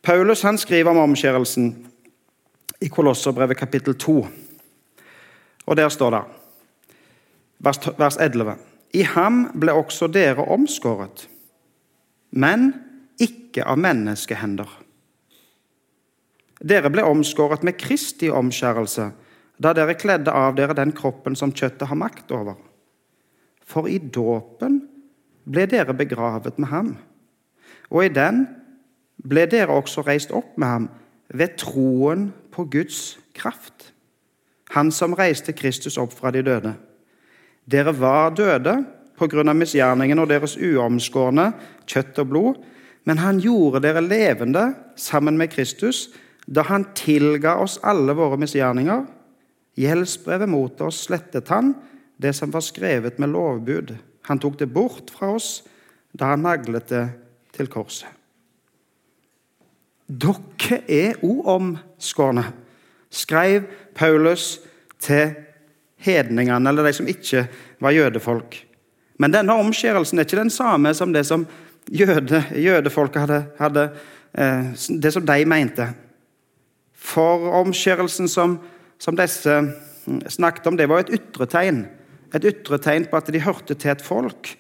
Paulus 0.05 0.43
han 0.43 0.59
skriver 0.59 0.91
om 0.91 1.01
omskjærelsen 1.01 1.71
i 2.85 2.89
Kolosserbrevet 2.93 3.57
kapittel 3.57 3.95
2. 3.95 4.27
Og 5.67 5.77
Der 5.77 5.89
står 5.89 6.11
det, 6.11 6.23
vers 7.99 8.17
11.: 8.17 8.57
I 8.93 9.03
ham 9.03 9.47
ble 9.61 9.73
også 9.73 10.07
dere 10.07 10.45
omskåret, 10.45 11.29
men 12.31 12.75
ikke 13.19 13.65
av 13.65 13.79
menneskehender. 13.79 14.84
Dere 16.65 16.89
ble 16.89 17.05
omskåret 17.05 17.65
med 17.67 17.77
Kristi 17.77 18.31
omskjærelse, 18.33 19.11
da 19.61 19.73
dere 19.77 19.97
kledde 19.99 20.33
av 20.33 20.57
dere 20.57 20.75
den 20.77 20.95
kroppen 20.97 21.37
som 21.37 21.53
kjøttet 21.53 21.89
har 21.91 21.99
makt 22.01 22.33
over. 22.35 22.57
For 23.65 23.89
i 23.89 23.99
dåpen 23.99 24.81
ble 25.45 25.67
dere 25.69 25.95
begravet 25.97 26.57
med 26.59 26.71
ham, 26.73 26.95
og 27.93 28.07
i 28.07 28.13
den 28.13 28.47
ble 29.25 29.45
dere 29.51 29.77
også 29.77 30.07
reist 30.07 30.33
opp 30.35 30.57
med 30.57 30.69
ham 30.69 30.89
ved 31.29 31.59
troen 31.61 32.31
på 32.55 32.65
Guds 32.73 33.19
kraft. 33.37 33.93
Han 34.75 34.91
som 34.93 35.15
reiste 35.15 35.53
Kristus 35.53 35.99
opp 36.01 36.17
fra 36.17 36.33
de 36.35 36.43
døde. 36.43 36.75
Dere 37.65 37.93
var 37.97 38.35
døde 38.35 38.79
pga. 39.19 39.53
misgjerningen 39.53 40.19
og 40.19 40.29
deres 40.29 40.57
uomskårne 40.57 41.53
kjøtt 41.87 42.19
og 42.19 42.29
blod, 42.29 42.55
men 43.05 43.19
han 43.19 43.39
gjorde 43.39 43.83
dere 43.85 44.01
levende 44.01 44.75
sammen 44.97 45.39
med 45.39 45.53
Kristus 45.53 46.09
da 46.47 46.65
han 46.69 46.87
tilga 46.97 47.57
oss 47.63 47.79
alle 47.83 48.15
våre 48.17 48.39
misgjerninger. 48.41 49.05
Gjeldsbrevet 49.81 50.49
mot 50.49 50.81
oss 50.85 51.05
slettet 51.09 51.49
han, 51.49 51.73
det 52.17 52.35
som 52.37 52.53
var 52.55 52.63
skrevet 52.65 53.19
med 53.19 53.33
lovbud. 53.35 53.95
Han 54.29 54.41
tok 54.41 54.59
det 54.59 54.71
bort 54.73 55.11
fra 55.11 55.35
oss 55.35 55.63
da 56.15 56.35
han 56.35 56.45
naglet 56.47 56.89
det 56.93 57.07
til 57.57 57.71
korset. 57.71 58.09
Dere 60.05 60.83
er 60.91 61.17
uomskårne, 61.25 62.45
skrev 63.09 63.65
Paulus 63.97 64.59
til 65.01 65.33
hedningene, 66.05 66.69
eller 66.69 66.85
de 66.85 66.93
som 66.93 67.09
ikke 67.09 67.47
var 67.81 67.97
jødefolk. 67.97 68.59
Men 69.19 69.33
denne 69.33 69.57
omskjærelsen 69.57 70.19
er 70.19 70.27
ikke 70.27 70.43
den 70.43 70.53
samme 70.53 70.93
som 70.95 71.13
det 71.15 71.25
som 71.27 71.47
jøde, 71.89 72.43
jødefolket 72.53 73.25
hadde, 73.25 73.41
hadde 73.59 73.85
eh, 74.35 74.73
det 75.01 75.13
som 75.15 75.27
de 75.27 75.45
mente. 75.49 75.89
For 77.05 77.51
omskjærelsen 77.61 78.31
som, 78.33 78.59
som 78.99 79.17
disse 79.19 79.61
mm, 79.61 80.25
snakket 80.33 80.67
om, 80.71 80.77
det 80.81 80.89
var 80.89 81.05
et 81.05 81.13
ytre 81.19 81.49
tegn. 81.51 81.85
Et 82.35 82.47
ytre 82.49 82.81
tegn 82.83 83.09
på 83.11 83.21
at 83.21 83.29
de 83.33 83.43
hørte 83.45 83.77
til 83.77 83.93
et 83.93 84.05
folk. 84.05 84.55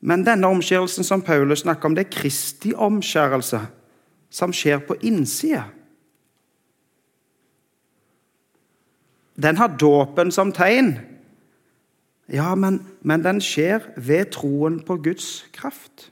Men 0.00 0.24
denne 0.26 0.48
omskjærelsen 0.48 1.06
som 1.06 1.22
Paulus 1.22 1.62
snakker 1.62 1.88
om, 1.88 1.94
det 1.94 2.06
er 2.06 2.16
Kristi 2.16 2.72
omskjærelse 2.74 3.60
som 4.30 4.54
skjer 4.54 4.82
på 4.86 4.96
innsida. 5.06 5.66
Den 9.40 9.56
har 9.56 9.76
dåpen 9.80 10.32
som 10.32 10.52
tegn. 10.52 10.94
Ja, 12.30 12.54
men, 12.54 12.80
men, 13.02 13.24
den 13.24 13.40
skjer 13.42 13.88
ved 13.96 14.30
troen 14.36 14.80
på 14.86 14.98
Guds 15.02 15.46
kraft. 15.54 16.10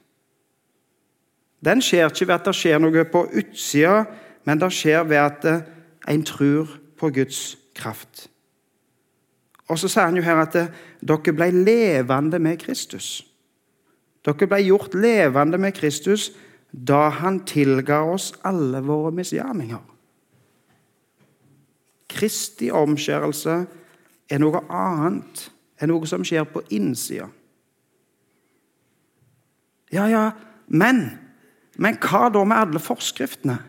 Den 1.63 1.83
skjer 1.83 2.09
ikke 2.09 2.27
ved 2.27 2.35
at 2.35 2.49
det 2.49 2.55
skjer 2.57 2.81
noe 2.81 3.05
på 3.07 3.23
utsida, 3.39 4.03
men 4.49 4.57
det 4.57 4.71
skjer 4.73 5.03
ved 5.05 5.19
at 5.21 5.45
eh, 5.45 5.65
en 6.09 6.23
tror 6.25 6.71
på 6.97 7.11
Guds 7.13 7.53
kraft. 7.77 8.25
Og 9.69 9.77
så 9.77 9.85
sier 9.85 10.07
han 10.09 10.17
jo 10.17 10.25
her 10.25 10.41
at 10.41 10.55
eh, 10.57 10.71
dere 11.05 11.33
ble 11.37 11.51
levende 11.53 12.39
med 12.41 12.57
Kristus. 12.63 13.19
Dere 14.25 14.49
ble 14.49 14.63
gjort 14.65 14.97
levende 14.97 15.61
med 15.61 15.77
Kristus 15.77 16.31
da 16.73 17.11
han 17.21 17.43
tilga 17.45 18.01
oss 18.09 18.31
alle 18.45 18.81
våre 18.85 19.13
misgjerninger. 19.13 19.85
Kristi 22.09 22.71
omskjærelse 22.73 23.61
er 24.29 24.41
noe 24.41 24.65
annet 24.65 25.45
enn 25.77 25.93
noe 25.93 26.09
som 26.09 26.25
skjer 26.25 26.49
på 26.49 26.65
innsida. 26.73 27.29
Ja, 29.93 30.09
ja, 30.09 30.29
men 30.67 31.19
Men 31.79 31.95
hva 31.95 32.27
da 32.27 32.41
med 32.43 32.57
alle 32.59 32.79
forskriftene? 32.83 33.68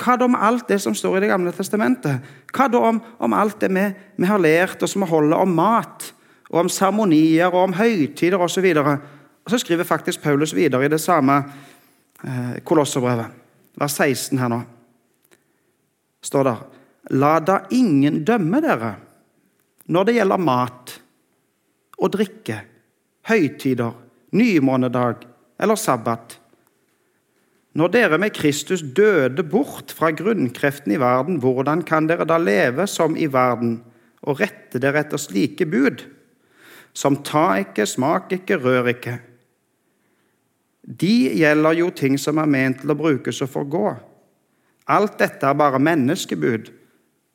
Hva 0.00 0.16
da 0.18 0.26
om 0.26 0.34
alt 0.34 0.66
det 0.68 0.80
som 0.82 0.94
står 0.94 1.16
i 1.16 1.20
Det 1.24 1.30
gamle 1.30 1.52
testamentet? 1.54 2.24
Hva 2.50 2.66
da 2.68 2.80
om, 2.90 3.02
om 3.18 3.32
alt 3.32 3.60
det 3.60 3.70
vi, 3.70 3.84
vi, 4.16 4.26
har 4.26 4.42
lært 4.42 4.82
og 4.82 4.90
som 4.90 5.04
vi 5.04 5.10
holder 5.10 5.36
om 5.38 5.54
mat, 5.54 6.10
og 6.50 6.64
om 6.64 6.68
seremonier 6.68 7.52
og 7.52 7.68
om 7.68 7.76
høytider 7.78 8.42
osv.? 8.42 8.66
Og, 8.80 8.90
og 9.44 9.52
så 9.52 9.60
skriver 9.62 9.86
faktisk 9.86 10.22
Paulus 10.22 10.54
videre 10.54 10.84
i 10.84 10.90
det 10.90 11.00
samme 11.00 11.42
Eh, 12.24 12.60
Kolosserbrevet, 12.64 13.26
vers 13.76 13.96
16 14.00 14.38
her 14.40 14.48
nå, 14.48 14.60
står 16.24 16.46
der, 16.48 16.62
La 17.12 17.34
da 17.44 17.58
ingen 17.76 18.22
dømme 18.24 18.62
dere 18.64 18.94
når 19.92 20.06
det 20.08 20.14
gjelder 20.16 20.40
mat 20.40 20.94
og 22.00 22.12
drikke, 22.14 22.56
høytider, 23.28 23.92
nymånedag 24.32 25.26
eller 25.60 25.76
sabbat. 25.76 26.38
Når 27.74 27.90
dere 27.90 28.18
med 28.22 28.34
Kristus 28.36 28.84
døde 28.94 29.42
bort 29.42 29.90
fra 29.96 30.12
grunnkreften 30.14 30.94
i 30.94 31.00
verden, 31.02 31.40
hvordan 31.42 31.82
kan 31.82 32.06
dere 32.06 32.26
da 32.26 32.38
leve 32.38 32.86
som 32.86 33.16
i 33.18 33.26
verden 33.26 33.80
og 34.22 34.38
rette 34.40 34.78
dere 34.78 35.02
etter 35.02 35.18
slike 35.18 35.66
bud? 35.66 36.04
Som 36.94 37.18
ta 37.26 37.56
ikke, 37.58 37.86
smak 37.90 38.30
ikke, 38.36 38.60
rør 38.62 38.92
ikke 38.92 39.16
De 40.84 41.32
gjelder 41.34 41.80
jo 41.80 41.90
ting 41.90 42.14
som 42.20 42.38
er 42.38 42.46
ment 42.46 42.82
til 42.82 42.92
å 42.92 42.98
brukes 42.98 43.42
og 43.42 43.50
forgå. 43.50 43.86
Alt 44.94 45.18
dette 45.18 45.48
er 45.48 45.56
bare 45.58 45.80
menneskebud 45.80 46.68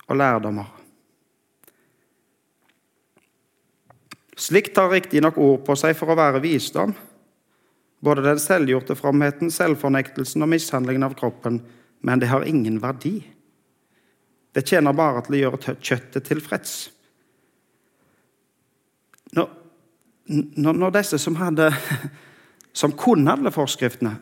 og 0.07 0.19
lærdommer. 0.21 0.69
Slikt 4.39 4.75
tar 4.77 4.93
riktignok 4.93 5.37
ord 5.41 5.63
på 5.65 5.75
seg 5.75 5.97
for 5.97 6.13
å 6.13 6.17
være 6.19 6.39
visdom. 6.45 6.93
Både 7.99 8.23
den 8.23 8.39
selvgjorte 8.39 8.95
fromheten, 8.95 9.51
selvfornektelsen 9.51 10.45
og 10.45 10.51
mishandlingen 10.53 11.03
av 11.07 11.17
kroppen. 11.19 11.59
Men 12.05 12.21
det 12.21 12.29
har 12.31 12.47
ingen 12.47 12.79
verdi. 12.81 13.17
Det 14.55 14.65
tjener 14.67 14.95
bare 14.95 15.21
til 15.25 15.35
å 15.35 15.41
gjøre 15.43 15.75
kjøttet 15.75 16.25
tilfreds. 16.29 16.77
Når, 19.35 20.73
når 20.79 20.95
disse 20.95 21.19
som, 21.21 21.35
hadde, 21.41 21.69
som 22.81 22.95
kunne 22.97 23.35
alle 23.35 23.53
forskriftene, 23.53 24.15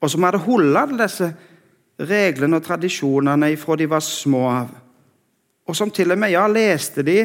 og 0.00 0.12
som 0.12 0.24
hadde 0.26 0.44
holdt 0.44 0.78
alle 0.78 0.98
disse 1.02 1.30
reglene 2.06 2.58
og 2.58 2.64
tradisjonene 2.66 3.48
fra 3.60 3.76
de 3.80 3.88
var 3.90 4.04
små 4.04 4.42
av, 4.52 4.72
og 5.66 5.74
som 5.74 5.90
til 5.90 6.14
og 6.14 6.20
med 6.20 6.30
ja, 6.30 6.44
leste 6.46 7.02
de 7.02 7.18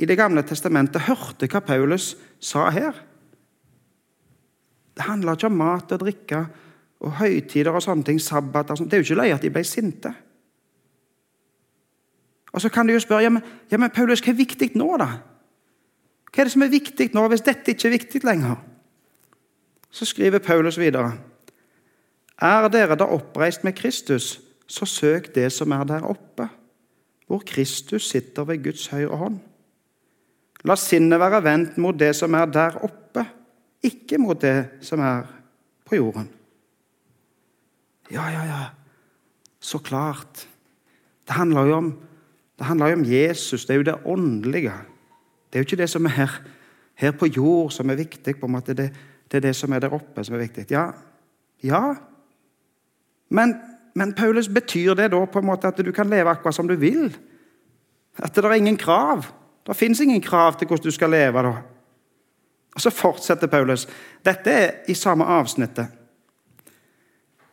i 0.00 0.06
Det 0.06 0.16
gamle 0.16 0.40
testamentet, 0.46 1.02
hørte 1.02 1.48
hva 1.50 1.60
Paulus 1.60 2.14
sa 2.40 2.70
her. 2.72 2.94
Det 5.00 5.06
handla 5.08 5.32
ikke 5.32 5.48
om 5.48 5.54
mat 5.56 5.92
og 5.96 6.02
drikke 6.02 6.38
og 7.00 7.14
høytider 7.22 7.72
og 7.72 7.80
sånne 7.80 8.04
ting, 8.04 8.18
sabbat 8.20 8.74
og. 8.74 8.82
Det 8.84 8.98
er 8.98 9.00
jo 9.00 9.06
ikke 9.06 9.22
løye 9.22 9.36
at 9.38 9.46
de 9.46 9.50
ble 9.54 9.62
sinte. 9.64 10.12
Og 12.52 12.60
Så 12.60 12.68
kan 12.68 12.86
du 12.86 12.92
jo 12.92 13.00
spørre 13.00 13.22
ja 13.22 13.30
men, 13.32 13.42
ja, 13.70 13.78
men 13.78 13.90
Paulus, 13.90 14.20
hva 14.20 14.34
er 14.34 14.36
viktig 14.42 14.74
nå, 14.76 14.90
da? 15.00 15.08
Hva 16.28 16.42
er 16.42 16.50
det 16.50 16.52
som 16.52 16.66
er 16.66 16.74
viktig 16.74 17.08
nå, 17.14 17.24
hvis 17.32 17.46
dette 17.46 17.72
ikke 17.72 17.88
er 17.88 17.96
viktig 17.96 18.22
lenger? 18.28 18.60
Så 19.90 20.04
skriver 20.04 20.38
Paulus 20.44 20.76
videre. 20.78 21.14
Er 22.36 22.68
dere 22.68 22.98
da 23.00 23.08
oppreist 23.08 23.64
med 23.64 23.78
Kristus, 23.78 24.40
så 24.66 24.84
søk 24.84 25.32
det 25.34 25.48
som 25.52 25.72
er 25.72 25.84
der 25.88 26.04
oppe, 26.04 26.50
hvor 27.26 27.40
Kristus 27.46 28.10
sitter 28.10 28.44
ved 28.44 28.64
Guds 28.64 28.86
høyre 28.92 29.16
hånd. 29.16 29.40
La 30.68 30.76
sinnet 30.76 31.20
være 31.20 31.44
vendt 31.44 31.78
mot 31.80 31.96
det 31.96 32.12
som 32.16 32.34
er 32.34 32.44
der 32.52 32.76
oppe, 32.84 32.99
ikke 33.82 34.18
mot 34.20 34.40
det 34.40 34.82
som 34.84 35.00
er 35.00 35.28
på 35.88 35.96
jorden. 35.96 36.28
Ja, 38.10 38.26
ja, 38.30 38.44
ja, 38.44 38.62
så 39.60 39.78
klart. 39.78 40.48
Det 41.26 41.36
handler 41.36 41.66
jo 41.66 41.74
om, 41.76 41.90
handler 42.60 42.86
jo 42.86 42.98
om 42.98 43.04
Jesus, 43.04 43.66
det 43.66 43.74
er 43.74 43.78
jo 43.78 43.86
det 43.86 43.98
åndelige. 44.04 44.72
Det 45.50 45.58
er 45.58 45.62
jo 45.62 45.68
ikke 45.68 45.82
det 45.82 45.90
som 45.90 46.06
er 46.06 46.14
her, 46.14 46.40
her 46.94 47.10
på 47.10 47.26
jord, 47.26 47.70
som 47.70 47.90
er 47.90 47.94
viktig. 47.94 48.40
på 48.40 48.46
en 48.46 48.52
måte. 48.52 48.74
Det, 48.74 48.90
det, 49.30 49.36
er 49.36 49.40
det 49.40 49.56
som 49.56 49.72
er 49.72 49.78
der 49.78 49.94
oppe, 49.94 50.24
som 50.24 50.34
er 50.34 50.38
viktig. 50.38 50.66
Ja, 50.70 50.90
ja. 51.62 51.94
Men, 53.28 53.54
men 53.94 54.14
Paulus, 54.14 54.48
betyr 54.48 54.94
det 54.94 55.10
da 55.12 55.24
på 55.24 55.38
en 55.38 55.46
måte 55.46 55.68
at 55.68 55.78
du 55.78 55.92
kan 55.92 56.10
leve 56.10 56.30
akkurat 56.30 56.54
som 56.54 56.68
du 56.68 56.74
vil? 56.74 57.16
At 58.18 58.34
det 58.34 58.44
er 58.44 58.52
ingen 58.52 58.76
krav? 58.76 59.26
Det 59.66 59.76
fins 59.76 60.00
ingen 60.00 60.20
krav 60.20 60.58
til 60.58 60.66
hvordan 60.66 60.84
du 60.84 60.90
skal 60.90 61.10
leve 61.10 61.42
da. 61.42 61.54
Og 62.74 62.80
Så 62.80 62.90
fortsetter 62.90 63.50
Paulus. 63.50 63.88
Dette 64.24 64.50
er 64.50 64.70
i 64.88 64.94
samme 64.94 65.24
avsnittet. 65.24 65.90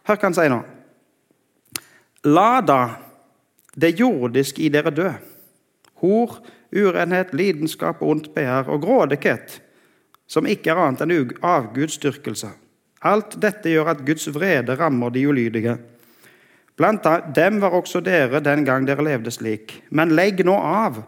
Hør 0.07 0.15
hva 0.15 0.29
han 0.29 0.37
sier 0.37 0.53
nå. 0.53 0.61
La 2.27 2.61
da 2.61 2.81
det 3.77 3.95
jordiske 3.99 4.63
i 4.65 4.69
dere 4.73 4.93
dø. 4.93 5.09
Hor, 6.01 6.37
urenhet, 6.71 7.33
lidenskap, 7.33 8.01
ondt 8.01 8.31
begjær 8.35 8.69
og 8.73 8.81
grådighet, 8.85 9.59
som 10.27 10.47
ikke 10.49 10.71
er 10.73 10.81
annet 10.81 11.03
enn 11.05 11.35
avgudsdyrkelse. 11.45 12.49
Alt 13.07 13.37
dette 13.41 13.69
gjør 13.69 13.93
at 13.93 14.01
Guds 14.05 14.27
vrede 14.33 14.75
rammer 14.77 15.13
de 15.13 15.27
ulydige. 15.29 15.77
Blant 16.77 17.05
dem 17.35 17.61
var 17.61 17.73
også 17.73 18.01
dere 18.05 18.41
den 18.45 18.65
gang 18.65 18.85
dere 18.85 19.05
levde 19.05 19.33
slik. 19.33 19.79
Men 19.89 20.13
legg 20.17 20.43
nå 20.45 20.53
av 20.57 21.01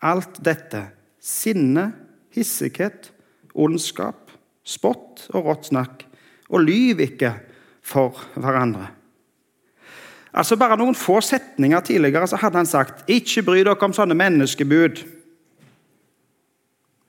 alt 0.00 0.40
dette 0.44 0.86
sinne, 1.20 1.90
hissighet, 2.32 3.10
ondskap, 3.60 4.30
spott 4.64 5.26
og 5.34 5.46
rått 5.46 5.70
snakk, 5.70 6.04
og 6.50 6.64
lyv 6.64 7.02
ikke 7.04 7.34
for 7.82 8.18
hverandre. 8.34 8.88
Altså 10.30 10.56
Bare 10.56 10.78
noen 10.78 10.94
få 10.94 11.18
setninger 11.24 11.80
tidligere 11.80 12.28
så 12.30 12.38
hadde 12.38 12.56
han 12.56 12.66
sagt 12.66 13.04
'Ikke 13.08 13.42
bry 13.42 13.64
dere 13.64 13.82
om 13.82 13.92
sånne 13.92 14.14
menneskebud'. 14.14 15.06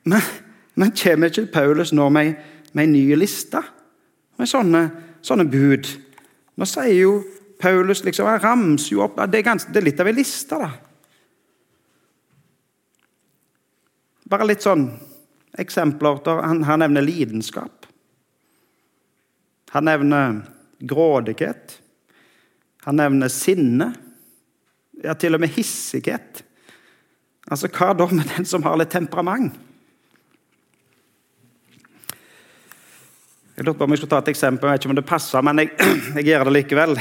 Men, 0.04 0.22
men 0.76 0.92
kommer 0.92 1.30
ikke 1.30 1.52
Paulus 1.54 1.94
nå 1.94 2.10
med, 2.10 2.34
med 2.74 2.84
en 2.84 2.92
ny 2.92 3.16
liste 3.16 3.62
med 4.38 4.48
sånne, 4.48 4.90
sånne, 5.22 5.46
bud? 5.46 5.86
Nå 6.58 6.66
sier 6.66 7.02
jo 7.02 7.24
Paulus 7.60 8.04
liksom, 8.04 8.26
Han 8.26 8.44
ramser 8.44 8.96
jo 8.96 9.04
opp 9.04 9.20
det 9.30 9.38
er, 9.38 9.44
ganske, 9.46 9.72
det 9.72 9.78
er 9.78 9.86
litt 9.86 10.00
av 10.00 10.08
en 10.08 10.16
liste. 10.16 10.56
da. 10.58 10.72
Bare 14.30 14.48
litt 14.48 14.62
sånn 14.66 14.88
eksempler. 15.60 16.20
Han, 16.42 16.64
han 16.64 16.80
nevner 16.80 17.02
lidenskap. 17.02 17.86
Han 19.72 19.86
nevner 19.86 20.42
grådighet. 20.80 21.82
Han 22.84 22.96
nevner 22.96 23.28
sinne. 23.28 23.94
Ja, 25.04 25.14
til 25.14 25.36
og 25.36 25.42
med 25.42 25.54
hissighet. 25.56 26.44
Altså, 27.52 27.68
Hva 27.68 27.94
da 27.98 28.08
med 28.12 28.30
den 28.36 28.46
som 28.46 28.64
har 28.64 28.78
litt 28.78 28.92
temperament? 28.94 29.56
Jeg 33.56 33.68
lurte 33.68 33.78
på 33.78 33.86
om 33.86 33.94
jeg 33.94 34.02
skulle 34.02 34.14
ta 34.16 34.20
et 34.24 34.30
eksempel, 34.32 34.68
jeg 34.68 34.74
vet 34.74 34.86
ikke 34.86 34.90
om 34.90 34.98
det 34.98 35.06
passer, 35.06 35.44
men 35.46 35.60
jeg, 35.62 35.70
jeg 36.18 36.26
gjør 36.32 36.48
det 36.48 36.54
likevel. 36.56 36.96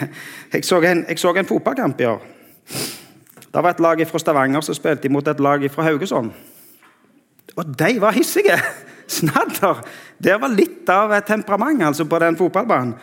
Jeg 0.54 0.64
så, 0.64 0.78
en, 0.80 1.02
jeg 1.08 1.18
så 1.18 1.32
en 1.34 1.48
fotballkamp 1.48 2.00
i 2.00 2.06
år. 2.08 2.22
Det 3.52 3.62
var 3.62 3.74
et 3.74 3.80
lag 3.82 4.00
fra 4.08 4.18
Stavanger 4.22 4.62
som 4.64 4.76
spilte 4.78 5.10
imot 5.10 5.28
et 5.28 5.40
lag 5.42 5.66
fra 5.70 5.84
Haugesund. 5.84 6.30
Og 7.56 7.76
de 7.78 7.96
var 8.02 8.16
hissige! 8.16 8.56
Snadder! 9.16 9.82
Det 10.18 10.34
var 10.40 10.52
litt 10.52 10.88
av 10.90 11.12
et 11.14 11.28
temperament 11.28 11.84
altså, 11.86 12.06
på 12.08 12.20
den 12.22 12.38
fotballbanen. 12.38 12.96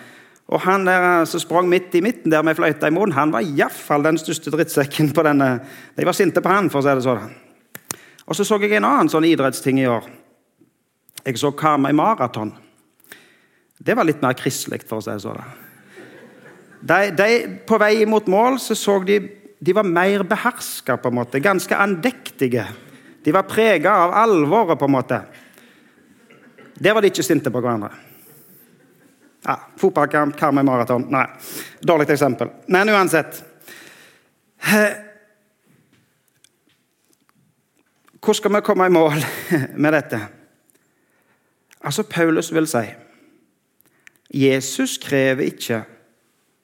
Og 0.53 0.59
han 0.65 0.83
der 0.85 1.05
eh, 1.07 1.27
som 1.29 1.39
sprang 1.39 1.69
midt 1.71 1.93
i 1.95 2.01
midten 2.03 2.33
der 2.33 2.43
med 2.45 2.57
fløyta 2.57 2.89
i 2.89 2.93
munnen, 2.93 3.15
han 3.15 3.31
var 3.33 3.45
iallfall 3.47 4.03
den 4.03 4.19
største 4.19 4.51
drittsekken 4.53 5.13
på 5.15 5.23
denne. 5.25 5.55
De 5.95 6.05
var 6.05 6.17
sinte 6.17 6.43
på 6.43 6.51
han, 6.51 6.67
for 6.69 6.81
å 6.81 6.85
si 6.85 6.97
det 6.99 7.05
sånn. 7.05 7.31
Og 8.27 8.37
så 8.37 8.45
så 8.47 8.59
jeg 8.61 8.75
en 8.77 8.87
annen 8.87 9.11
sånn 9.11 9.27
idrettsting 9.27 9.79
i 9.81 9.87
år. 9.89 10.05
Jeg 11.23 11.39
så 11.39 11.53
Karmøy 11.55 11.95
Maraton. 11.95 12.51
Det 13.83 13.95
var 13.95 14.07
litt 14.07 14.21
mer 14.23 14.35
kristelig, 14.39 14.83
for 14.87 14.99
å 14.99 15.05
si 15.05 15.15
det 15.15 15.23
sånn. 15.23 15.39
De, 16.83 16.99
de, 17.15 17.29
på 17.63 17.79
vei 17.79 18.03
mot 18.07 18.27
mål 18.27 18.59
så, 18.59 18.75
så 18.75 18.97
de 19.07 19.21
de 19.63 19.71
var 19.71 19.87
mer 19.87 20.25
beherska, 20.27 20.97
på 20.99 21.07
en 21.07 21.15
måte. 21.21 21.39
Ganske 21.39 21.77
andektige. 21.79 22.65
De 23.23 23.31
var 23.31 23.47
prega 23.47 23.93
av 24.03 24.13
alvoret, 24.23 24.79
på 24.79 24.85
en 24.85 24.91
måte. 24.91 25.21
Der 26.75 26.93
var 26.93 27.01
de 27.01 27.11
ikke 27.11 27.23
sinte 27.23 27.51
på 27.51 27.61
hverandre. 27.63 27.91
Ja, 29.43 29.57
Fotballkamp, 29.77 30.37
Karmøy 30.39 30.63
Maraton 30.63 31.09
Nei, 31.11 31.25
dårlig 31.83 32.07
eksempel. 32.13 32.47
Men 32.71 32.89
uansett 32.89 33.43
Hvordan 38.23 38.37
skal 38.39 38.53
vi 38.55 38.61
komme 38.63 38.87
i 38.87 38.93
mål 38.93 39.19
med 39.83 39.93
dette? 39.93 40.19
Altså, 41.83 42.03
Paulus 42.07 42.53
vil 42.55 42.67
si 42.71 42.85
Jesus 44.33 44.95
krever 44.97 45.43
ikke 45.51 45.81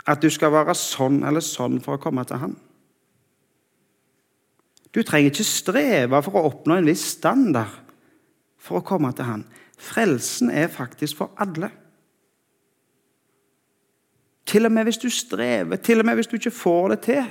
at 0.08 0.24
du 0.24 0.30
skal 0.32 0.54
være 0.56 0.74
sånn 0.74 1.20
eller 1.28 1.44
sånn 1.44 1.82
for 1.84 2.00
å 2.00 2.02
komme 2.02 2.24
til 2.26 2.40
ham. 2.42 2.56
Du 4.96 5.04
trenger 5.04 5.30
ikke 5.30 5.46
streve 5.46 6.22
for 6.26 6.38
å 6.40 6.48
oppnå 6.50 6.80
en 6.80 6.90
viss 6.90 7.04
standard 7.16 7.76
for 8.60 8.80
å 8.80 8.86
komme 8.86 9.12
til 9.16 9.28
Han. 9.28 9.46
Frelsen 9.80 10.50
er 10.52 10.72
faktisk 10.72 11.22
for 11.22 11.36
alle. 11.40 11.70
Til 14.50 14.66
og 14.66 14.74
med 14.74 14.90
hvis 14.90 14.98
du 14.98 15.10
strever, 15.14 15.78
til 15.78 16.02
og 16.02 16.10
med 16.10 16.18
hvis 16.18 16.28
du 16.28 16.36
ikke 16.40 16.52
får 16.52 16.90
det 16.96 17.00
til. 17.06 17.28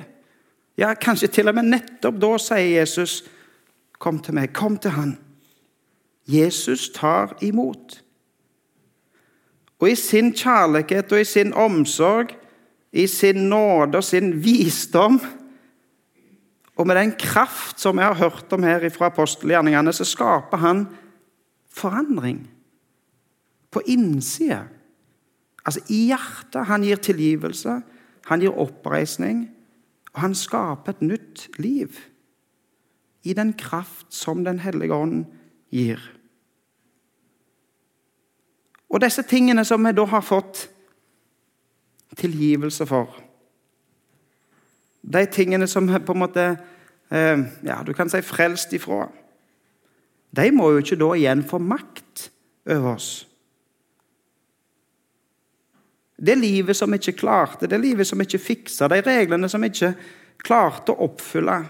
Ja, 0.78 0.92
Kanskje 0.94 1.28
til 1.34 1.50
og 1.50 1.56
med 1.58 1.72
nettopp 1.72 2.20
da 2.22 2.36
sier 2.38 2.78
Jesus, 2.78 3.24
'Kom 3.98 4.18
til 4.18 4.34
meg, 4.34 4.52
kom 4.52 4.78
til 4.78 4.90
Han'. 4.90 5.18
Jesus 6.28 6.88
tar 6.94 7.36
imot. 7.42 8.02
Og 9.80 9.90
i 9.90 9.94
sin 9.94 10.32
kjærlighet 10.32 11.12
og 11.12 11.20
i 11.20 11.24
sin 11.24 11.54
omsorg, 11.54 12.28
i 12.92 13.06
sin 13.06 13.48
nåde 13.48 13.98
og 13.98 14.04
sin 14.04 14.44
visdom 14.44 15.20
og 16.78 16.86
med 16.86 16.96
den 16.96 17.12
kraft 17.18 17.80
som 17.80 17.98
vi 17.98 18.06
har 18.06 18.14
hørt 18.14 18.52
om 18.54 18.62
her 18.62 18.84
fra 18.94 19.10
apostelgjerningene, 19.10 19.92
så 19.92 20.06
skaper 20.06 20.62
han 20.62 20.84
forandring 21.74 22.44
på 23.70 23.82
innsida. 23.90 24.62
Altså 25.66 25.82
i 25.90 26.04
hjertet. 26.08 26.66
Han 26.70 26.86
gir 26.86 27.00
tilgivelse, 27.02 27.80
han 28.30 28.40
gir 28.40 28.54
oppreisning, 28.54 29.48
og 30.14 30.22
han 30.22 30.36
skaper 30.38 30.94
et 30.94 31.02
nytt 31.02 31.48
liv. 31.58 31.98
I 33.26 33.34
den 33.34 33.52
kraft 33.52 34.14
som 34.14 34.44
Den 34.44 34.58
hellige 34.58 34.94
ånd 34.94 35.26
gir. 35.70 35.98
Og 38.88 39.02
disse 39.02 39.22
tingene 39.22 39.64
som 39.64 39.84
vi 39.84 39.92
da 39.92 40.04
har 40.06 40.22
fått 40.24 40.68
tilgivelse 42.16 42.86
for 42.86 43.27
De 45.02 45.24
tingene 45.30 45.68
som 45.70 45.86
på 45.88 46.14
en 46.14 46.22
måte 46.22 46.44
eh, 47.10 47.44
ja, 47.64 47.80
du 47.86 47.94
kan 47.96 48.10
si 48.10 48.20
frelst 48.24 48.72
ifra 48.76 49.06
De 50.34 50.50
må 50.52 50.72
jo 50.74 50.82
ikke 50.82 50.98
da 51.00 51.12
igjen 51.16 51.44
få 51.46 51.60
makt 51.62 52.28
over 52.68 52.94
oss. 52.94 53.10
Det 56.18 56.34
livet 56.34 56.76
som 56.76 56.92
ikke 56.94 57.14
klarte, 57.20 57.68
det 57.70 57.78
livet 57.80 58.06
som 58.06 58.20
ikke 58.20 58.40
fiksa, 58.42 58.88
de 58.90 58.98
reglene 59.06 59.48
som 59.48 59.62
ikke 59.64 59.92
klarte 60.42 60.92
å 60.92 61.06
oppfylle 61.06 61.60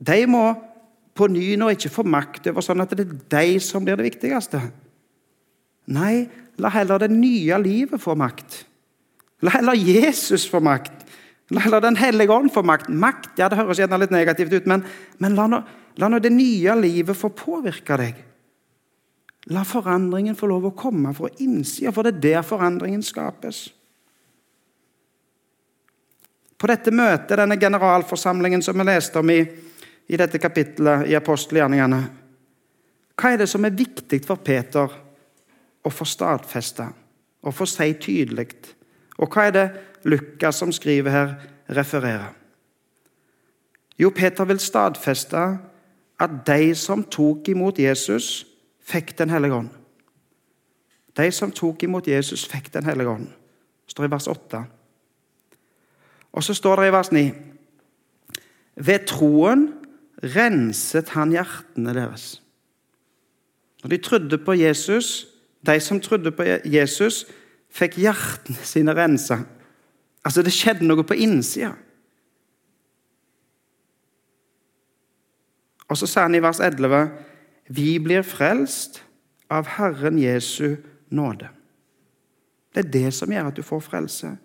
De 0.00 0.24
må 0.26 0.46
på 1.14 1.28
ny 1.30 1.54
nå 1.60 1.68
ikke 1.74 1.92
få 1.92 2.02
makt 2.08 2.48
over 2.50 2.64
sånn 2.64 2.82
at 2.82 2.96
det 2.96 3.04
er 3.04 3.18
de 3.36 3.60
som 3.62 3.84
blir 3.84 4.00
det 4.00 4.08
viktigste. 4.08 4.58
Nei, 5.94 6.26
la 6.58 6.72
heller 6.74 7.04
det 7.04 7.12
nye 7.12 7.58
livet 7.62 8.02
få 8.02 8.16
makt. 8.18 8.64
La 9.44 9.52
heller 9.54 9.78
Jesus 9.78 10.48
få 10.50 10.58
makt. 10.64 11.03
La 11.52 11.80
Den 11.80 11.96
hellige 11.96 12.32
ånd 12.32 12.52
få 12.52 12.62
makt. 12.64 12.88
Makt 12.88 13.38
ja, 13.38 13.50
det 13.52 13.58
høres 13.58 13.80
gjerne 13.82 13.98
litt 14.00 14.14
negativt 14.14 14.52
ut, 14.54 14.68
men, 14.70 14.84
men 15.20 15.34
la, 15.36 15.44
nå, 15.50 15.60
la, 16.00 16.08
nå, 16.08 16.20
det 16.22 16.32
nye 16.32 16.76
livet 16.80 17.18
få 17.18 17.28
påvirke 17.36 17.98
deg. 18.00 18.22
La 19.52 19.64
forandringen 19.68 20.38
få 20.38 20.48
lov 20.48 20.70
å 20.70 20.76
komme 20.76 21.12
fra 21.16 21.28
innsida, 21.44 21.92
for 21.92 22.06
det 22.06 22.14
er 22.14 22.22
der 22.22 22.46
forandringen 22.48 23.04
skapes. 23.04 23.66
På 26.56 26.70
dette 26.70 26.94
møtet, 26.94 27.36
denne 27.36 27.58
generalforsamlingen 27.60 28.62
som 28.64 28.78
vi 28.80 28.86
leste 28.88 29.20
om 29.20 29.30
i, 29.34 29.42
i 30.08 30.16
dette 30.16 30.40
kapittelet 30.40 31.10
i 31.10 31.16
apostelgjerningene, 31.18 31.98
hva 33.14 33.30
er 33.30 33.42
det 33.42 33.50
som 33.50 33.66
er 33.66 33.76
viktig 33.76 34.22
for 34.24 34.40
Peter 34.40 34.94
å 35.84 35.92
få 35.92 36.06
stadfeste 36.08 36.86
og 37.44 37.52
få 37.54 37.66
si 37.68 37.90
tydelig. 38.00 38.48
Og 39.18 39.30
hva 39.30 39.48
er 39.48 39.54
det 39.54 39.66
Lukas 40.04 40.58
som 40.60 40.72
skriver 40.72 41.10
her, 41.10 41.34
refererer? 41.70 42.32
Jo, 43.98 44.10
Peter 44.10 44.44
vil 44.44 44.60
stadfeste 44.60 45.44
at 46.20 46.30
de 46.46 46.74
som 46.74 47.04
tok 47.04 47.48
imot 47.48 47.78
Jesus, 47.78 48.46
fikk 48.84 49.18
Den 49.18 49.30
hellige 49.30 49.54
ånd. 49.54 49.70
De 51.16 51.30
som 51.32 51.52
tok 51.52 51.82
imot 51.82 52.08
Jesus, 52.08 52.44
fikk 52.48 52.72
Den 52.74 52.84
hellige 52.84 53.08
ånd. 53.08 53.26
Det 53.84 53.90
står 53.90 54.04
i 54.04 54.10
vers 54.10 54.26
8. 54.26 54.64
Og 56.32 56.42
så 56.44 56.54
står 56.54 56.76
det 56.76 56.88
i 56.88 56.92
vers 56.92 57.12
9 57.12 57.32
Ved 58.76 59.06
troen 59.06 59.68
renset 60.22 61.08
han 61.14 61.32
hjertene 61.32 61.94
deres. 61.94 62.40
Når 63.82 63.90
de 63.90 63.98
trodde 63.98 64.38
på 64.38 64.52
Jesus, 64.52 65.26
de 65.66 65.80
som 65.80 66.00
trodde 66.00 66.32
på 66.32 66.42
Jesus, 66.64 67.26
fikk 67.74 67.98
hjertene 67.98 68.66
sine 68.66 68.94
rensa. 68.96 69.40
Altså, 70.24 70.42
det 70.42 70.54
skjedde 70.54 70.86
noe 70.86 71.04
på 71.06 71.16
innsida. 71.18 71.74
Og 75.90 75.98
så 76.00 76.08
sa 76.08 76.24
han 76.26 76.34
i 76.34 76.42
vers 76.42 76.60
11.: 76.64 77.08
Vi 77.68 77.98
blir 77.98 78.22
frelst 78.22 79.02
av 79.50 79.66
Herren 79.76 80.18
Jesu 80.18 80.76
nåde. 81.10 81.48
Det 82.74 82.84
er 82.84 82.90
det 82.90 83.14
som 83.14 83.32
gjør 83.32 83.50
at 83.50 83.56
du 83.56 83.62
får 83.62 83.80
frelse. 83.80 84.36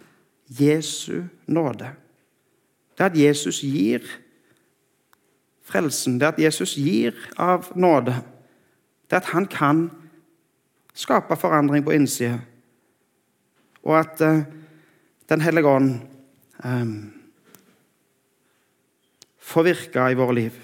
Jesu 0.50 1.24
nåde. 1.48 1.89
Det 2.98 3.06
at 3.06 3.18
Jesus 3.18 3.62
gir 3.62 4.04
frelsen. 5.63 6.20
Det 6.20 6.28
at 6.28 6.39
Jesus 6.39 6.76
gir 6.78 7.15
av 7.38 7.72
nåde. 7.76 8.15
Det 9.10 9.15
at 9.15 9.32
han 9.34 9.48
kan 9.48 9.89
skape 10.94 11.36
forandring 11.36 11.84
på 11.86 11.92
innsida. 11.92 12.39
Og 13.84 14.00
at 14.00 14.22
uh, 14.22 14.42
Den 15.30 15.42
hellige 15.46 15.70
ånd 15.70 15.92
um, 16.65 16.94
får 19.38 19.63
virke 19.68 20.08
i 20.10 20.18
våre 20.18 20.34
liv. 20.34 20.56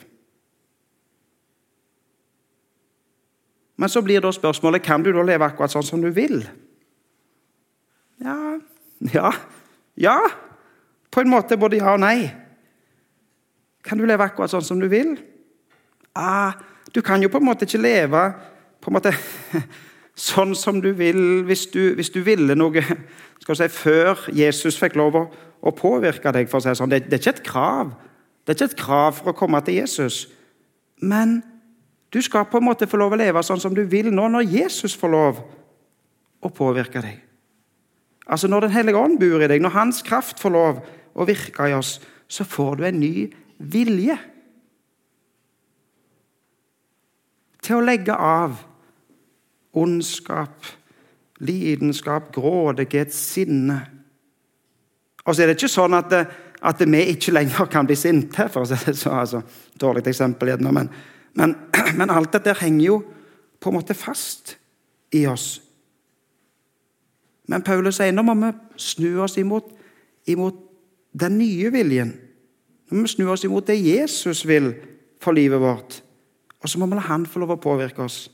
Men 3.76 3.92
så 3.92 4.02
blir 4.02 4.24
da 4.24 4.32
spørsmålet 4.34 4.82
kan 4.82 5.04
du 5.04 5.12
da 5.14 5.22
leve 5.22 5.46
akkurat 5.46 5.74
sånn 5.74 5.86
som 5.86 6.02
du 6.02 6.10
vil. 6.16 6.42
Ja 8.24 8.58
Ja. 9.14 9.34
Ja. 9.96 10.18
På 11.12 11.22
en 11.22 11.30
måte 11.30 11.58
både 11.60 11.78
ja 11.78 11.94
og 11.94 12.02
nei. 12.02 12.32
Kan 13.86 14.00
du 14.00 14.06
leve 14.08 14.26
akkurat 14.26 14.50
sånn 14.52 14.66
som 14.66 14.80
du 14.82 14.88
vil? 14.90 15.14
Ah, 16.16 16.56
du 16.92 17.02
kan 17.06 17.22
jo 17.22 17.30
på 17.30 17.38
en 17.38 17.46
måte 17.46 17.68
ikke 17.68 17.84
leve 17.84 18.24
på 18.82 18.90
en 18.92 18.98
måte 18.98 19.12
sånn 20.16 20.56
som 20.56 20.80
du 20.82 20.94
vil 20.96 21.44
hvis 21.48 21.66
du, 21.74 21.94
hvis 21.98 22.12
du 22.14 22.22
ville 22.24 22.56
noe 22.56 22.82
si, 22.82 23.68
før 23.68 24.30
Jesus 24.34 24.80
fikk 24.80 24.96
lov 25.00 25.18
å, 25.20 25.26
å 25.62 25.74
påvirke 25.76 26.32
deg. 26.32 26.48
for 26.50 26.62
å 26.62 26.64
si 26.64 26.76
sånn. 26.78 26.92
Det, 26.92 27.06
det, 27.10 27.20
er 27.20 27.24
ikke 27.24 27.36
et 27.36 27.48
krav. 27.50 27.92
Det 28.44 28.54
er 28.54 28.60
ikke 28.60 28.72
et 28.72 28.80
krav 28.80 29.20
for 29.20 29.34
å 29.34 29.38
komme 29.38 29.62
til 29.66 29.82
Jesus. 29.82 30.26
Men 31.04 31.42
du 32.16 32.22
skal 32.24 32.48
på 32.48 32.62
en 32.62 32.70
måte 32.70 32.88
få 32.88 33.00
lov 33.02 33.16
å 33.16 33.20
leve 33.20 33.44
sånn 33.44 33.60
som 33.60 33.76
du 33.76 33.84
vil 33.92 34.12
nå, 34.14 34.30
når 34.32 34.48
Jesus 34.48 34.96
får 34.96 35.12
lov 35.12 35.42
å 36.46 36.52
påvirke 36.54 37.02
deg. 37.04 37.20
Altså 38.26 38.48
Når 38.50 38.66
Den 38.66 38.74
hellige 38.74 38.98
ånd 38.98 39.20
bor 39.22 39.44
i 39.44 39.50
deg, 39.50 39.62
når 39.62 39.76
Hans 39.76 40.02
kraft 40.06 40.40
får 40.42 40.54
lov 40.54 40.80
å 41.14 41.26
virke 41.28 41.68
i 41.70 41.76
oss, 41.78 42.00
så 42.28 42.46
får 42.48 42.80
du 42.80 42.86
en 42.88 43.00
ny 43.00 43.28
vilje 43.60 44.16
til 47.66 47.78
å 47.78 47.86
legge 47.86 48.16
av 48.16 48.58
ondskap, 49.76 50.66
lidenskap, 51.44 52.32
grådighet, 52.36 53.14
sinne. 53.14 53.80
Og 55.26 55.36
så 55.36 55.44
er 55.44 55.52
det 55.52 55.58
ikke 55.58 55.72
sånn 55.72 55.98
at, 55.98 56.14
at 56.62 56.84
vi 56.86 57.02
ikke 57.12 57.34
lenger 57.34 57.70
kan 57.72 57.88
bli 57.88 57.98
sinte, 58.00 58.48
for 58.52 58.64
å 58.64 58.70
si 58.70 58.78
det 58.86 58.96
så, 59.00 59.16
altså, 59.22 59.42
dårlig 59.82 60.06
eksempel 60.08 60.54
gjerne, 60.54 60.74
men, 60.76 60.92
men, 61.36 61.56
men, 62.00 62.14
alt 62.14 62.36
dette 62.38 62.56
henger 62.62 62.86
jo 62.86 63.00
på 63.60 63.72
en 63.72 63.80
måte 63.80 63.98
fast 63.98 64.56
i 65.16 65.26
oss. 65.30 65.56
Men 67.50 67.66
Paulus 67.66 68.00
sier 68.00 68.14
nå 68.14 68.24
må 68.26 68.34
vi 68.40 68.52
snu 68.82 69.20
oss 69.24 69.38
imot, 69.38 69.68
imot 70.30 70.58
den 71.14 71.38
nye 71.40 71.70
viljen. 71.74 72.16
Nå 72.90 72.98
må 72.98 73.06
vi 73.06 73.14
snu 73.14 73.30
oss 73.34 73.46
imot 73.46 73.68
det 73.70 73.78
Jesus 73.78 74.44
vil 74.48 74.72
for 75.22 75.38
livet 75.38 75.62
vårt. 75.62 76.00
Og 76.62 76.70
så 76.70 76.82
må 76.82 76.90
vi 76.90 76.98
la 76.98 77.06
Han 77.06 77.28
få 77.30 77.42
lov 77.44 77.54
å 77.56 77.62
påvirke 77.62 78.02
oss. 78.06 78.26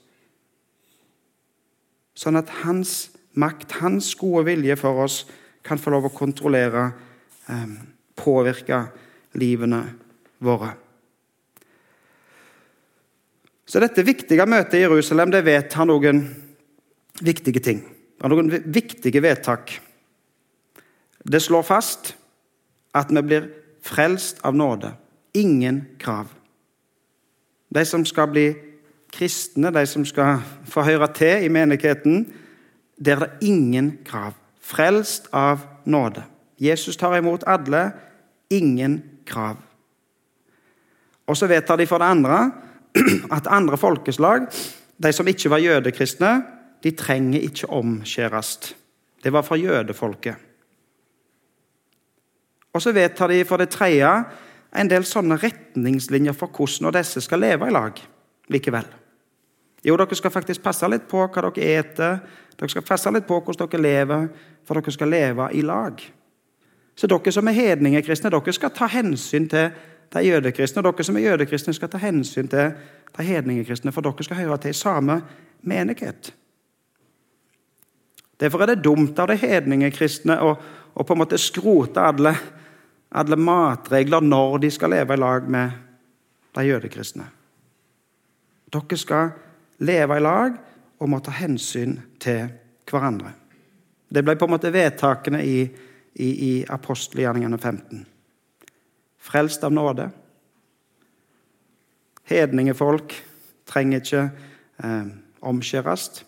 Sånn 2.15 2.39
at 2.39 2.49
hans 2.63 3.11
makt, 3.39 3.79
hans 3.79 4.13
gode 4.19 4.45
vilje 4.49 4.75
for 4.79 5.05
oss, 5.05 5.23
kan 5.63 5.79
få 5.79 5.93
lov 5.93 6.09
å 6.09 6.15
kontrollere, 6.15 6.91
eh, 7.49 7.67
påvirke 8.15 8.91
livene 9.33 9.83
våre. 10.41 10.73
Så 13.65 13.79
dette 13.79 14.03
viktige 14.03 14.45
møtet 14.45 14.73
i 14.73 14.83
Jerusalem 14.83 15.31
det 15.31 15.45
vedtar 15.45 15.85
noen 15.87 16.25
viktige 17.21 17.61
ting. 17.63 17.79
Det 18.17 18.25
er 18.25 18.29
noen 18.33 18.49
viktige 18.49 19.21
vedtak. 19.23 19.79
Det 21.23 21.41
slår 21.41 21.63
fast 21.63 22.13
at 22.93 23.11
vi 23.13 23.21
blir 23.21 23.47
frelst 23.81 24.41
av 24.43 24.55
nåde. 24.55 24.91
Ingen 25.33 25.85
krav. 25.99 26.27
De 27.71 27.85
som 27.85 28.03
skal 28.05 28.27
bli 28.27 28.47
kristne, 29.11 29.71
de 29.71 29.85
som 29.87 30.05
skal 30.05 30.41
få 30.69 30.85
høre 30.87 31.07
til 31.13 31.45
i 31.45 31.51
menigheten, 31.51 32.25
der 32.97 33.19
det 33.19 33.27
er 33.27 33.37
ingen 33.41 33.97
krav. 34.05 34.33
Frelst 34.61 35.27
av 35.33 35.59
nåde. 35.85 36.23
Jesus 36.61 36.97
tar 36.97 37.17
imot 37.17 37.43
alle. 37.47 37.91
Ingen 38.49 39.01
krav. 39.25 39.57
Og 41.27 41.37
så 41.37 41.47
vedtar 41.47 41.77
de 41.77 41.87
for 41.87 41.97
det 41.97 42.11
andre 42.11 42.51
at 43.37 43.47
andre 43.47 43.77
folkeslag, 43.77 44.47
de 45.03 45.11
som 45.13 45.27
ikke 45.27 45.49
var 45.49 45.63
jødekristne, 45.63 46.43
de 46.83 46.91
trenger 46.91 47.41
ikke 47.41 47.69
omskjæres. 47.69 48.75
Det 49.23 49.33
var 49.33 49.41
for 49.41 49.55
jødefolket. 49.55 50.35
Og 52.73 52.81
så 52.81 52.91
vedtar 52.91 53.27
de 53.27 53.45
for 53.45 53.57
det 53.57 53.69
tredje 53.69 54.09
en 54.75 54.89
del 54.89 55.05
sånne 55.05 55.35
retningslinjer 55.41 56.35
for 56.37 56.51
hvordan 56.55 56.95
disse 56.95 57.21
skal 57.21 57.43
leve 57.43 57.67
i 57.67 57.73
lag 57.75 57.99
likevel. 58.51 58.87
Jo, 59.83 59.97
dere 59.97 60.15
skal 60.15 60.33
faktisk 60.33 60.61
passe 60.63 60.87
litt 60.91 61.07
på 61.09 61.23
hva 61.25 61.43
dere 61.49 61.69
eter, 61.79 62.19
dere 62.57 62.69
skal 62.69 62.85
passe 62.85 63.11
litt 63.13 63.25
på 63.27 63.39
hvordan 63.41 63.69
dere 63.69 63.81
lever, 63.81 64.27
for 64.67 64.77
dere 64.77 64.93
skal 64.93 65.09
leve 65.09 65.47
i 65.57 65.63
lag. 65.65 66.03
Så 66.95 67.09
dere 67.09 67.33
som 67.33 67.47
er 67.49 67.57
hedningekristne, 67.57 68.29
dere 68.29 68.53
skal 68.53 68.73
ta 68.75 68.89
hensyn 68.91 69.47
til 69.49 69.71
de 70.11 70.23
jødekristne. 70.27 70.83
Og 70.83 70.91
dere 70.91 71.07
som 71.07 71.17
er 71.17 71.25
jødekristne, 71.31 71.73
skal 71.73 71.89
ta 71.89 72.01
hensyn 72.01 72.51
til 72.51 72.75
de 73.17 73.25
hedningekristne, 73.25 73.93
for 73.95 74.05
dere 74.05 74.27
skal 74.27 74.41
høre 74.43 74.59
til 74.61 74.75
i 74.75 74.77
samme 74.77 75.21
menighet. 75.61 76.33
Derfor 78.41 78.61
er 78.61 78.73
det 78.73 78.83
dumt 78.83 79.19
av 79.21 79.29
de 79.29 79.37
hedningekristne 79.37 80.39
å, 80.41 80.55
å 80.93 81.05
på 81.05 81.13
en 81.13 81.21
måte 81.21 81.37
skrote 81.41 82.01
alle, 82.01 82.33
alle 83.13 83.37
matregler 83.37 84.21
når 84.25 84.57
de 84.63 84.71
skal 84.73 84.93
leve 84.93 85.13
i 85.13 85.21
lag 85.21 85.49
med 85.49 85.77
de 86.57 86.65
jødekristne. 86.65 87.27
Dere 88.71 88.97
skal 88.97 89.33
leve 89.81 90.17
i 90.17 90.23
lag, 90.23 90.57
og 91.01 91.09
må 91.09 91.19
ta 91.23 91.33
hensyn 91.33 91.97
til 92.21 92.45
hverandre. 92.89 93.33
Det 94.11 94.23
ble 94.25 94.35
på 94.37 94.45
en 94.45 94.53
måte 94.53 94.73
vedtakene 94.73 95.41
i, 95.43 95.59
i, 96.13 96.29
i 96.29 96.53
apostelgjerningene 96.69 97.57
15. 97.57 98.05
Frelst 99.21 99.63
av 99.63 99.73
nåde. 99.73 100.09
Hedningefolk 102.27 103.15
trenger 103.69 104.03
ikke 104.03 104.23
eh, 104.83 105.07
omskjæres. 105.47 106.23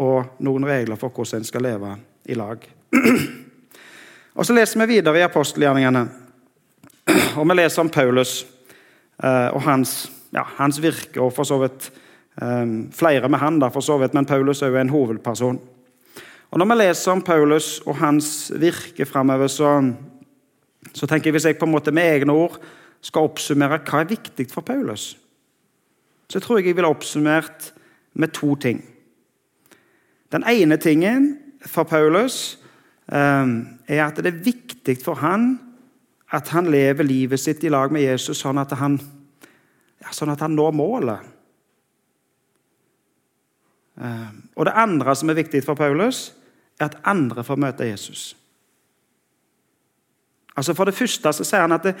Og 0.00 0.40
noen 0.42 0.66
regler 0.66 0.98
for 0.98 1.14
hvordan 1.14 1.42
en 1.42 1.48
skal 1.48 1.66
leve 1.66 1.96
i 2.30 2.38
lag. 2.38 2.64
og 4.38 4.46
Så 4.46 4.56
leser 4.56 4.80
vi 4.80 4.96
videre 4.96 5.20
i 5.20 5.26
apostelgjerningene, 5.26 6.04
og 7.38 7.48
vi 7.48 7.58
leser 7.58 7.82
om 7.82 7.90
Paulus 7.90 8.42
eh, 9.22 9.50
og 9.50 9.62
hans, 9.66 10.04
ja, 10.34 10.44
hans 10.58 10.80
virke, 10.82 11.20
og 11.22 11.32
for 11.34 11.46
så 11.48 11.58
vidt 11.62 11.90
um, 12.42 12.90
flere 12.92 13.28
med 13.30 13.38
han, 13.42 13.60
da, 13.62 13.70
for 13.72 13.84
så 13.84 13.98
vidt, 14.00 14.14
men 14.14 14.26
Paulus 14.26 14.62
er 14.62 14.72
jo 14.72 14.80
en 14.80 14.92
hovedperson. 14.92 15.60
Og 16.50 16.58
Når 16.58 16.70
vi 16.70 16.78
leser 16.78 17.12
om 17.12 17.22
Paulus 17.22 17.80
og 17.86 17.96
hans 17.98 18.52
virke 18.60 19.06
framover, 19.06 19.46
så, 19.50 19.70
så, 20.92 21.06
tenker 21.06 21.30
jeg 21.30 21.38
hvis 21.38 21.46
jeg 21.50 21.58
på 21.58 21.66
en 21.66 21.74
måte 21.74 21.94
med 21.94 22.06
egne 22.06 22.32
ord 22.32 22.60
skal 23.04 23.26
oppsummere 23.26 23.80
hva 23.82 24.02
er 24.02 24.10
viktig 24.12 24.46
for 24.52 24.62
Paulus, 24.62 25.16
så 26.30 26.40
tror 26.40 26.58
jeg 26.58 26.70
jeg 26.70 26.76
ville 26.76 26.90
oppsummert 26.90 27.72
med 28.14 28.32
to 28.34 28.54
ting. 28.56 28.84
Den 30.32 30.44
ene 30.48 30.76
tingen 30.76 31.36
for 31.66 31.82
Paulus 31.82 32.58
um, 33.06 33.66
er 33.86 34.06
at 34.06 34.16
det 34.22 34.30
er 34.30 34.44
viktig 34.46 34.96
for 35.02 35.20
han 35.20 35.58
at 36.34 36.48
han 36.54 36.70
lever 36.70 37.06
livet 37.06 37.40
sitt 37.40 37.64
i 37.64 37.70
lag 37.70 37.92
med 37.92 38.06
Jesus 38.06 38.40
sånn 38.42 38.58
at 38.58 38.72
han, 38.78 38.96
ja, 40.04 40.12
sånn 40.12 40.32
at 40.34 40.44
han 40.44 40.54
når 40.56 40.76
målet. 40.76 41.32
Eh, 44.00 44.30
og 44.56 44.68
det 44.68 44.76
andre 44.76 45.14
som 45.16 45.30
er 45.30 45.38
viktig 45.38 45.62
for 45.64 45.78
Paulus, 45.78 46.28
er 46.78 46.90
at 46.90 46.98
andre 47.06 47.44
får 47.46 47.60
møte 47.60 47.88
Jesus. 47.88 48.32
Altså 50.54 50.74
For 50.74 50.86
det 50.86 50.94
første 50.94 51.32
så 51.34 51.46
sier 51.46 51.64
han 51.64 51.74
at 51.74 51.88
det, 51.88 51.94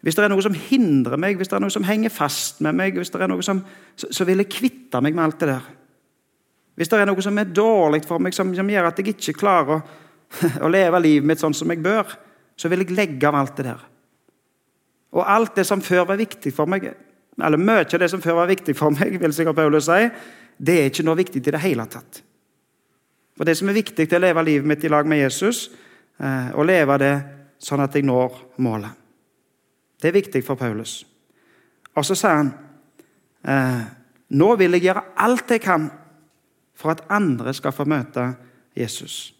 hvis 0.00 0.16
det 0.16 0.24
er 0.24 0.32
noe 0.32 0.44
som 0.44 0.56
hindrer 0.56 1.20
meg, 1.20 1.36
hvis 1.36 1.50
det 1.50 1.58
er 1.58 1.64
noe 1.64 1.72
som 1.72 1.84
henger 1.84 2.12
fast 2.12 2.62
med 2.64 2.76
meg, 2.76 2.96
hvis 2.96 3.12
det 3.12 3.20
er 3.20 3.28
noe 3.28 3.44
som, 3.44 3.60
så, 3.96 4.08
så 4.08 4.24
vil 4.24 4.40
jeg 4.40 4.52
kvitte 4.52 5.02
meg 5.04 5.16
med 5.16 5.26
alt 5.26 5.42
det 5.42 5.50
der. 5.50 5.66
Hvis 6.80 6.88
det 6.88 7.02
er 7.02 7.10
noe 7.10 7.24
som 7.24 7.36
er 7.36 7.52
dårlig 7.52 8.06
for 8.08 8.22
meg, 8.22 8.32
som, 8.32 8.54
som 8.56 8.72
gjør 8.72 8.88
at 8.88 9.00
jeg 9.00 9.12
ikke 9.12 9.36
klarer 9.42 9.74
å, 9.76 9.80
å, 10.64 10.70
leve 10.72 11.02
livet 11.04 11.28
mitt 11.28 11.42
sånn 11.42 11.56
som 11.56 11.68
jeg 11.68 11.82
bør, 11.84 12.16
så 12.56 12.70
vil 12.72 12.86
jeg 12.86 12.96
legge 12.96 13.28
av 13.28 13.36
alt 13.36 13.58
det 13.58 13.66
der. 13.68 13.84
Og 15.20 15.26
alt 15.26 15.58
det 15.58 15.66
som 15.68 15.82
før 15.84 16.06
var 16.08 16.20
viktig 16.20 16.52
for 16.56 16.70
meg, 16.70 16.88
eller 17.42 17.60
mye 17.60 17.84
av 17.84 18.00
det 18.02 18.08
som 18.12 18.22
før 18.22 18.40
var 18.42 18.50
viktig 18.50 18.74
for 18.76 18.94
meg, 18.94 19.18
vil 19.20 19.34
sikkert 19.34 19.58
Paulus 19.58 19.88
si, 19.88 20.08
det 20.60 20.76
er 20.76 20.90
ikke 20.90 21.06
noe 21.06 21.18
viktig 21.18 21.42
i 21.42 21.54
det 21.54 21.62
hele 21.62 21.86
tatt. 21.90 22.22
For 23.36 23.48
Det 23.48 23.56
som 23.56 23.70
er 23.70 23.78
viktig, 23.78 24.04
er 24.04 24.18
å 24.18 24.20
leve 24.20 24.44
livet 24.44 24.68
mitt 24.68 24.84
i 24.84 24.90
lag 24.92 25.06
med 25.08 25.22
Jesus, 25.22 25.70
eh, 26.20 26.50
og 26.52 26.66
leve 26.68 26.98
det 27.00 27.14
sånn 27.60 27.80
at 27.80 27.94
jeg 27.94 28.04
når 28.04 28.36
målet. 28.60 28.92
Det 30.00 30.08
er 30.08 30.18
viktig 30.18 30.42
for 30.44 30.60
Paulus. 30.60 31.04
Og 31.96 32.04
så 32.04 32.16
sier 32.16 32.36
han 32.36 32.52
eh, 33.44 33.82
nå 34.36 34.54
vil 34.60 34.76
jeg 34.76 34.86
gjøre 34.86 35.06
alt 35.24 35.50
jeg 35.50 35.62
kan 35.64 35.88
for 36.76 36.92
at 36.92 37.04
andre 37.12 37.52
skal 37.56 37.74
få 37.74 37.84
møte 37.88 38.30
Jesus. 38.76 39.32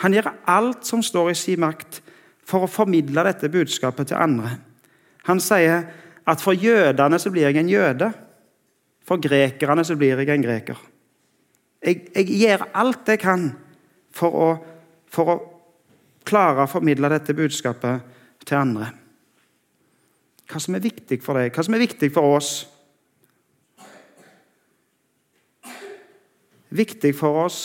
Han 0.00 0.14
gjør 0.14 0.30
alt 0.48 0.86
som 0.88 1.02
står 1.04 1.32
i 1.32 1.38
sin 1.38 1.60
makt 1.60 2.00
for 2.48 2.64
å 2.64 2.70
formidle 2.70 3.24
dette 3.26 3.50
budskapet 3.52 4.10
til 4.10 4.20
andre. 4.20 4.56
Han 5.28 5.40
sier 5.42 5.84
at 6.26 6.42
for 6.42 6.54
jødene 6.54 7.18
så 7.18 7.30
blir 7.30 7.48
jeg 7.48 7.58
en 7.60 7.70
jøde. 7.70 8.12
For 9.06 9.20
grekerne 9.22 9.84
så 9.84 9.96
blir 9.98 10.18
jeg 10.18 10.30
en 10.30 10.44
greker. 10.44 10.78
Jeg, 11.82 12.06
jeg 12.14 12.26
gjør 12.38 12.68
alt 12.78 13.08
jeg 13.10 13.18
kan 13.18 13.48
for 14.14 14.38
å, 14.38 14.50
for 15.10 15.32
å 15.32 15.38
klare 16.26 16.62
å 16.62 16.70
formidle 16.70 17.10
dette 17.10 17.34
budskapet 17.34 18.06
til 18.46 18.58
andre. 18.60 18.92
Hva 20.46 20.60
som 20.62 20.76
er 20.76 20.84
viktig 20.84 21.18
for 21.24 21.38
deg, 21.38 21.50
hva 21.54 21.64
som 21.64 21.74
er 21.74 21.82
viktig 21.82 22.12
for 22.14 22.36
oss. 22.36 22.52
Viktig 26.72 27.12
for 27.16 27.42
oss 27.42 27.62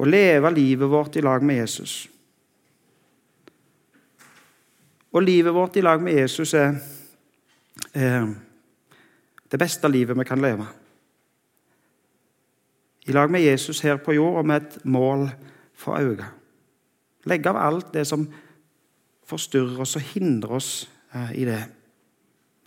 å 0.00 0.06
leve 0.08 0.50
livet 0.54 0.90
vårt 0.90 1.18
i 1.20 1.22
lag 1.24 1.44
med 1.44 1.60
Jesus. 1.60 1.94
Og 5.10 5.22
livet 5.26 5.54
vårt 5.54 5.76
i 5.76 5.84
lag 5.84 6.02
med 6.02 6.18
Jesus 6.18 6.54
er, 6.54 6.76
det 7.90 9.58
beste 9.58 9.88
livet 9.88 10.18
vi 10.18 10.24
kan 10.24 10.42
leve 10.42 10.66
i 13.10 13.12
lag 13.12 13.30
med 13.30 13.42
Jesus 13.42 13.80
her 13.80 13.96
på 13.96 14.14
jord 14.14 14.38
og 14.38 14.46
med 14.46 14.62
et 14.62 14.84
mål 14.84 15.28
for 15.74 15.98
øye. 15.98 16.26
Legge 17.26 17.50
av 17.50 17.58
alt 17.58 17.92
det 17.94 18.04
som 18.06 18.26
forstyrrer 19.26 19.80
oss 19.82 19.96
og 19.98 20.04
hindrer 20.12 20.52
oss 20.54 20.70
eh, 21.14 21.32
i 21.42 21.44
det. 21.48 21.60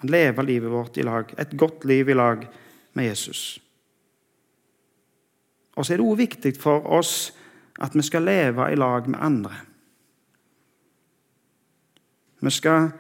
Men 0.01 0.11
leve 0.11 0.43
livet 0.43 0.71
vårt 0.71 0.97
i 0.97 1.05
lag, 1.05 1.31
et 1.37 1.55
godt 1.57 1.85
liv 1.85 2.09
i 2.09 2.17
lag 2.17 2.43
med 2.93 3.05
Jesus. 3.07 3.59
Og 5.75 5.85
så 5.85 5.93
er 5.93 6.01
det 6.01 6.09
òg 6.09 6.19
viktig 6.19 6.53
for 6.59 6.91
oss 6.91 7.31
at 7.81 7.95
vi 7.95 8.03
skal 8.05 8.27
leve 8.27 8.67
i 8.71 8.77
lag 8.77 9.07
med 9.09 9.23
andre. 9.23 9.53
Vi 12.43 12.51
skal 12.51 12.91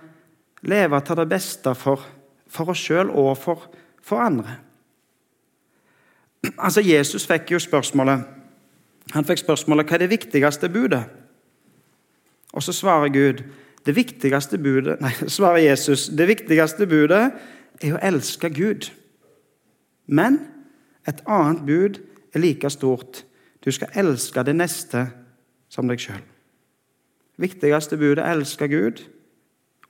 leve 0.63 0.99
til 1.01 1.19
det 1.19 1.29
beste 1.29 1.73
for, 1.75 2.03
for 2.47 2.71
oss 2.73 2.83
sjøl 2.83 3.11
og 3.11 3.35
for, 3.37 3.67
for 4.03 4.23
andre. 4.23 4.59
Altså, 6.59 6.81
Jesus 6.83 7.23
fikk 7.27 7.53
jo 7.53 7.59
spørsmålet 7.59 8.23
Han 9.13 9.25
fikk 9.27 9.39
spørsmålet 9.39 9.87
hva 9.87 9.95
er 9.95 10.01
det 10.03 10.09
viktigste 10.11 10.69
budet. 10.71 11.03
Og 12.53 12.63
så 12.63 12.73
svarer 12.75 13.11
Gud 13.11 13.43
det 13.85 13.95
viktigste 13.95 14.57
budet, 14.57 14.99
nei, 15.03 15.11
svarer 15.27 15.63
Jesus 15.63 16.07
det 16.07 16.27
viktigste 16.27 16.87
budet 16.87 17.23
er 17.83 17.95
å 17.95 18.01
elske 18.03 18.51
Gud. 18.53 18.89
Men 20.07 20.39
et 21.07 21.23
annet 21.27 21.65
bud 21.67 21.99
er 22.33 22.43
like 22.43 22.69
stort. 22.71 23.23
Du 23.63 23.71
skal 23.71 23.91
elske 23.95 24.43
det 24.43 24.55
neste 24.55 25.07
som 25.71 25.87
deg 25.87 25.99
sjøl. 25.99 26.21
Viktigste 27.39 27.97
budet 27.97 28.23
er 28.23 28.31
å 28.31 28.39
elske 28.39 28.69
Gud 28.71 29.03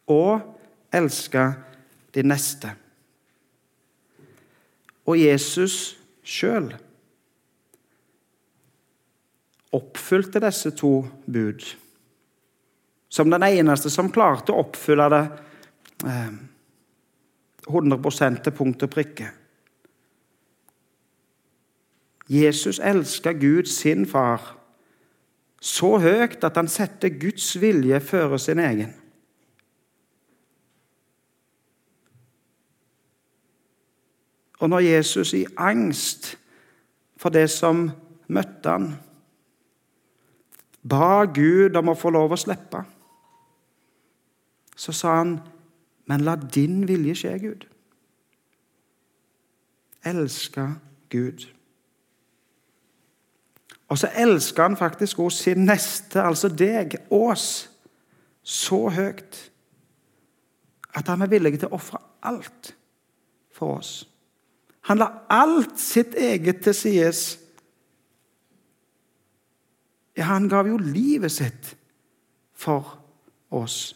og 0.09 0.52
elske 0.93 1.47
de 2.13 2.23
neste. 2.23 2.71
Og 5.09 5.19
Jesus 5.19 5.97
sjøl 6.23 6.71
oppfylte 9.73 10.41
disse 10.43 10.71
to 10.77 11.01
bud. 11.25 11.65
Som 13.09 13.29
den 13.33 13.45
eneste 13.45 13.89
som 13.93 14.11
klarte 14.13 14.53
å 14.53 14.63
oppfylle 14.63 15.09
det 15.13 15.23
eh, 16.07 16.33
100 17.67 18.43
til 18.43 18.55
punkt 18.55 18.85
og 18.85 18.91
prikke. 18.93 19.29
Jesus 22.29 22.79
elsker 22.79 23.33
Gud, 23.33 23.67
sin 23.67 24.05
far, 24.07 24.55
så 25.61 25.97
høyt 25.99 26.43
at 26.43 26.57
han 26.59 26.67
setter 26.71 27.11
Guds 27.19 27.53
vilje 27.61 27.99
før 27.99 28.37
sin 28.37 28.59
egen. 28.59 28.93
Og 34.63 34.69
når 34.69 34.79
Jesus 34.79 35.33
i 35.35 35.45
angst 35.59 36.37
for 37.19 37.33
det 37.35 37.49
som 37.51 37.89
møtte 38.31 38.71
han, 38.71 38.85
ba 40.87 41.25
Gud 41.27 41.75
om 41.75 41.91
å 41.91 41.95
få 41.99 42.13
lov 42.15 42.31
å 42.31 42.39
slippe, 42.39 42.83
så 44.75 44.95
sa 44.95 45.17
han, 45.17 45.41
'Men 46.05 46.21
la 46.21 46.35
din 46.35 46.87
vilje 46.87 47.15
skje, 47.15 47.39
Gud.' 47.39 47.67
Elska 50.03 50.67
Gud. 51.09 51.47
Og 53.87 53.97
så 53.97 54.07
elsker 54.15 54.63
han 54.63 54.77
faktisk 54.77 55.19
også 55.19 55.43
sin 55.43 55.65
neste, 55.65 56.21
altså 56.21 56.47
deg, 56.47 56.95
oss, 57.09 57.69
så 58.43 58.89
høyt 58.89 59.51
at 60.95 61.07
han 61.07 61.21
er 61.21 61.27
villig 61.27 61.59
til 61.59 61.67
å 61.67 61.75
ofre 61.75 61.99
alt 62.23 62.75
for 63.51 63.77
oss. 63.77 64.12
Han 64.83 64.99
la 64.99 65.07
alt 65.31 65.79
sitt 65.79 66.15
eget 66.19 66.63
til 66.63 66.75
sides. 66.75 67.21
Ja, 70.17 70.23
han 70.23 70.49
gav 70.51 70.67
jo 70.67 70.77
livet 70.77 71.31
sitt 71.31 71.75
for 72.53 72.99
oss, 73.51 73.95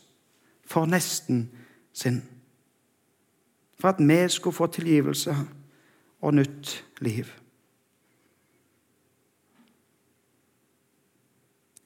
for 0.66 0.88
nesten 0.88 1.50
sin. 1.94 2.22
For 3.78 3.92
at 3.92 4.00
vi 4.00 4.22
skulle 4.32 4.56
få 4.56 4.68
tilgivelse 4.68 5.36
og 6.22 6.34
nytt 6.34 6.84
liv. 7.04 7.28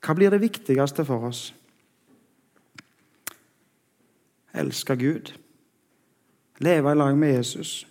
Hva 0.01 0.13
blir 0.17 0.29
det 0.33 0.41
viktigste 0.41 1.05
for 1.05 1.27
oss? 1.27 1.51
Elske 4.53 4.95
Gud, 4.97 5.33
leve 6.59 6.91
i 6.91 6.97
lag 6.97 7.17
med 7.17 7.33
Jesus 7.35 7.90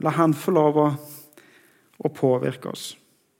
La 0.00 0.10
Han 0.10 0.34
få 0.34 0.54
lov 0.54 0.78
å, 0.78 0.88
å 1.98 2.08
påvirke 2.08 2.72
oss. 2.72 2.92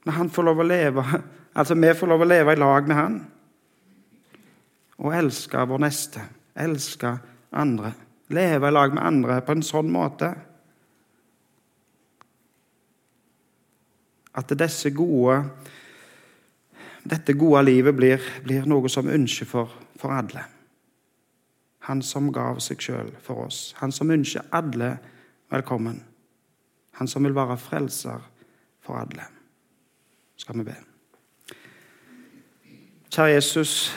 La 0.04 0.12
Han 0.18 0.30
få 0.30 0.44
lov 0.46 0.60
å 0.60 0.66
leve 0.66 1.04
Altså, 1.52 1.74
vi 1.76 1.90
får 1.92 2.08
lov 2.08 2.22
å 2.24 2.24
leve 2.24 2.52
i 2.54 2.56
lag 2.56 2.86
med 2.88 2.96
Han. 2.96 3.16
Og 5.04 5.12
elske 5.12 5.66
vår 5.68 5.82
neste. 5.84 6.22
Elske 6.56 7.10
andre. 7.52 7.90
Leve 8.32 8.70
i 8.70 8.72
lag 8.72 8.94
med 8.94 9.04
andre 9.04 9.36
på 9.44 9.52
en 9.52 9.64
sånn 9.66 9.90
måte 9.92 10.30
at 14.32 14.54
disse 14.56 14.88
gode, 14.96 15.42
dette 17.04 17.34
gode 17.36 17.66
livet 17.66 17.96
blir, 17.96 18.30
blir 18.44 18.64
noe 18.64 18.88
som 18.88 19.10
ønsker 19.12 19.48
for, 19.48 19.74
for 20.00 20.14
alle. 20.16 20.46
Han 21.88 22.02
som 22.06 22.30
gav 22.32 22.62
seg 22.62 22.80
sjøl 22.80 23.12
for 23.20 23.44
oss. 23.44 23.74
Han 23.82 23.92
som 23.92 24.10
ønsker 24.14 24.46
alle 24.54 24.94
velkommen. 25.52 26.00
Han 26.98 27.09
som 27.09 27.24
vil 27.24 27.35
være 27.35 27.59
frelser 27.59 28.24
for 28.83 28.98
alle. 29.00 29.26
Skal 30.37 30.59
vi 30.59 30.66
be. 30.66 30.76
Kjære 33.12 33.35
Jesus. 33.35 33.92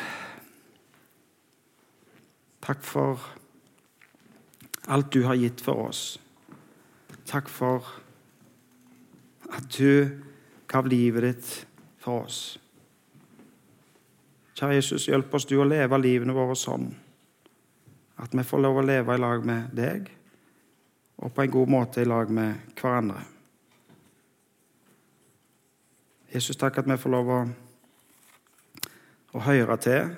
Takk 2.66 2.84
for 2.84 3.22
alt 4.88 5.14
du 5.14 5.24
har 5.26 5.38
gitt 5.40 5.62
for 5.62 5.88
oss. 5.88 6.20
Takk 7.26 7.50
for 7.50 7.86
at 9.54 9.70
du 9.78 10.10
gav 10.68 10.88
livet 10.90 11.24
ditt 11.24 11.50
for 12.02 12.26
oss. 12.26 12.58
Kjære 14.56 14.78
Jesus, 14.78 15.08
hjelp 15.08 15.34
oss 15.36 15.48
du 15.50 15.58
å 15.60 15.68
leve 15.68 16.00
livene 16.00 16.36
våre 16.36 16.56
sånn 16.56 16.94
at 18.24 18.36
vi 18.36 18.44
får 18.48 18.62
lov 18.64 18.80
å 18.80 18.86
leve 18.86 19.16
i 19.16 19.20
lag 19.20 19.44
med 19.46 19.74
deg, 19.76 20.08
og 21.18 21.34
på 21.34 21.42
en 21.42 21.52
god 21.52 21.72
måte 21.72 22.02
i 22.02 22.08
lag 22.08 22.30
med 22.32 22.76
hverandre. 22.80 23.22
Jesus, 26.36 26.58
takk 26.60 26.82
at 26.82 26.90
vi 26.90 26.98
får 27.00 27.14
lov 27.14 27.32
å, 27.32 27.40
å 29.40 29.44
høre 29.46 29.78
til, 29.80 30.10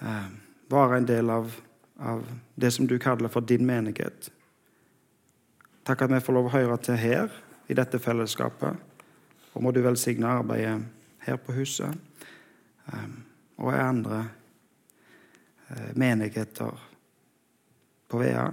eh, 0.00 0.28
være 0.72 1.00
en 1.00 1.08
del 1.08 1.30
av, 1.30 1.52
av 2.00 2.24
det 2.54 2.70
som 2.72 2.88
du 2.88 2.96
kaller 2.98 3.28
for 3.28 3.44
din 3.44 3.66
menighet. 3.68 4.30
Takk 5.84 6.06
at 6.06 6.14
vi 6.14 6.22
får 6.24 6.36
lov 6.36 6.48
å 6.48 6.54
høre 6.54 6.78
til 6.80 6.96
her, 6.96 7.28
i 7.70 7.74
dette 7.74 8.00
fellesskapet. 8.02 8.78
Og 9.54 9.62
må 9.62 9.70
du 9.70 9.82
velsigne 9.82 10.26
arbeidet 10.26 10.80
her 11.22 11.36
på 11.38 11.54
huset 11.54 11.92
eh, 12.90 13.10
og 13.60 13.74
i 13.74 13.82
andre 13.82 14.22
eh, 15.68 15.90
menigheter 15.94 16.86
på 18.10 18.18
Vea, 18.18 18.48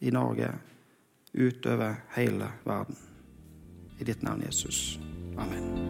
i 0.00 0.10
Norge, 0.10 0.48
utover 1.36 1.94
hele 2.08 2.48
verden. 2.64 2.96
I 4.00 4.04
ditt 4.04 4.22
navn, 4.22 4.42
Jesus. 4.42 4.98
Amen. 5.36 5.86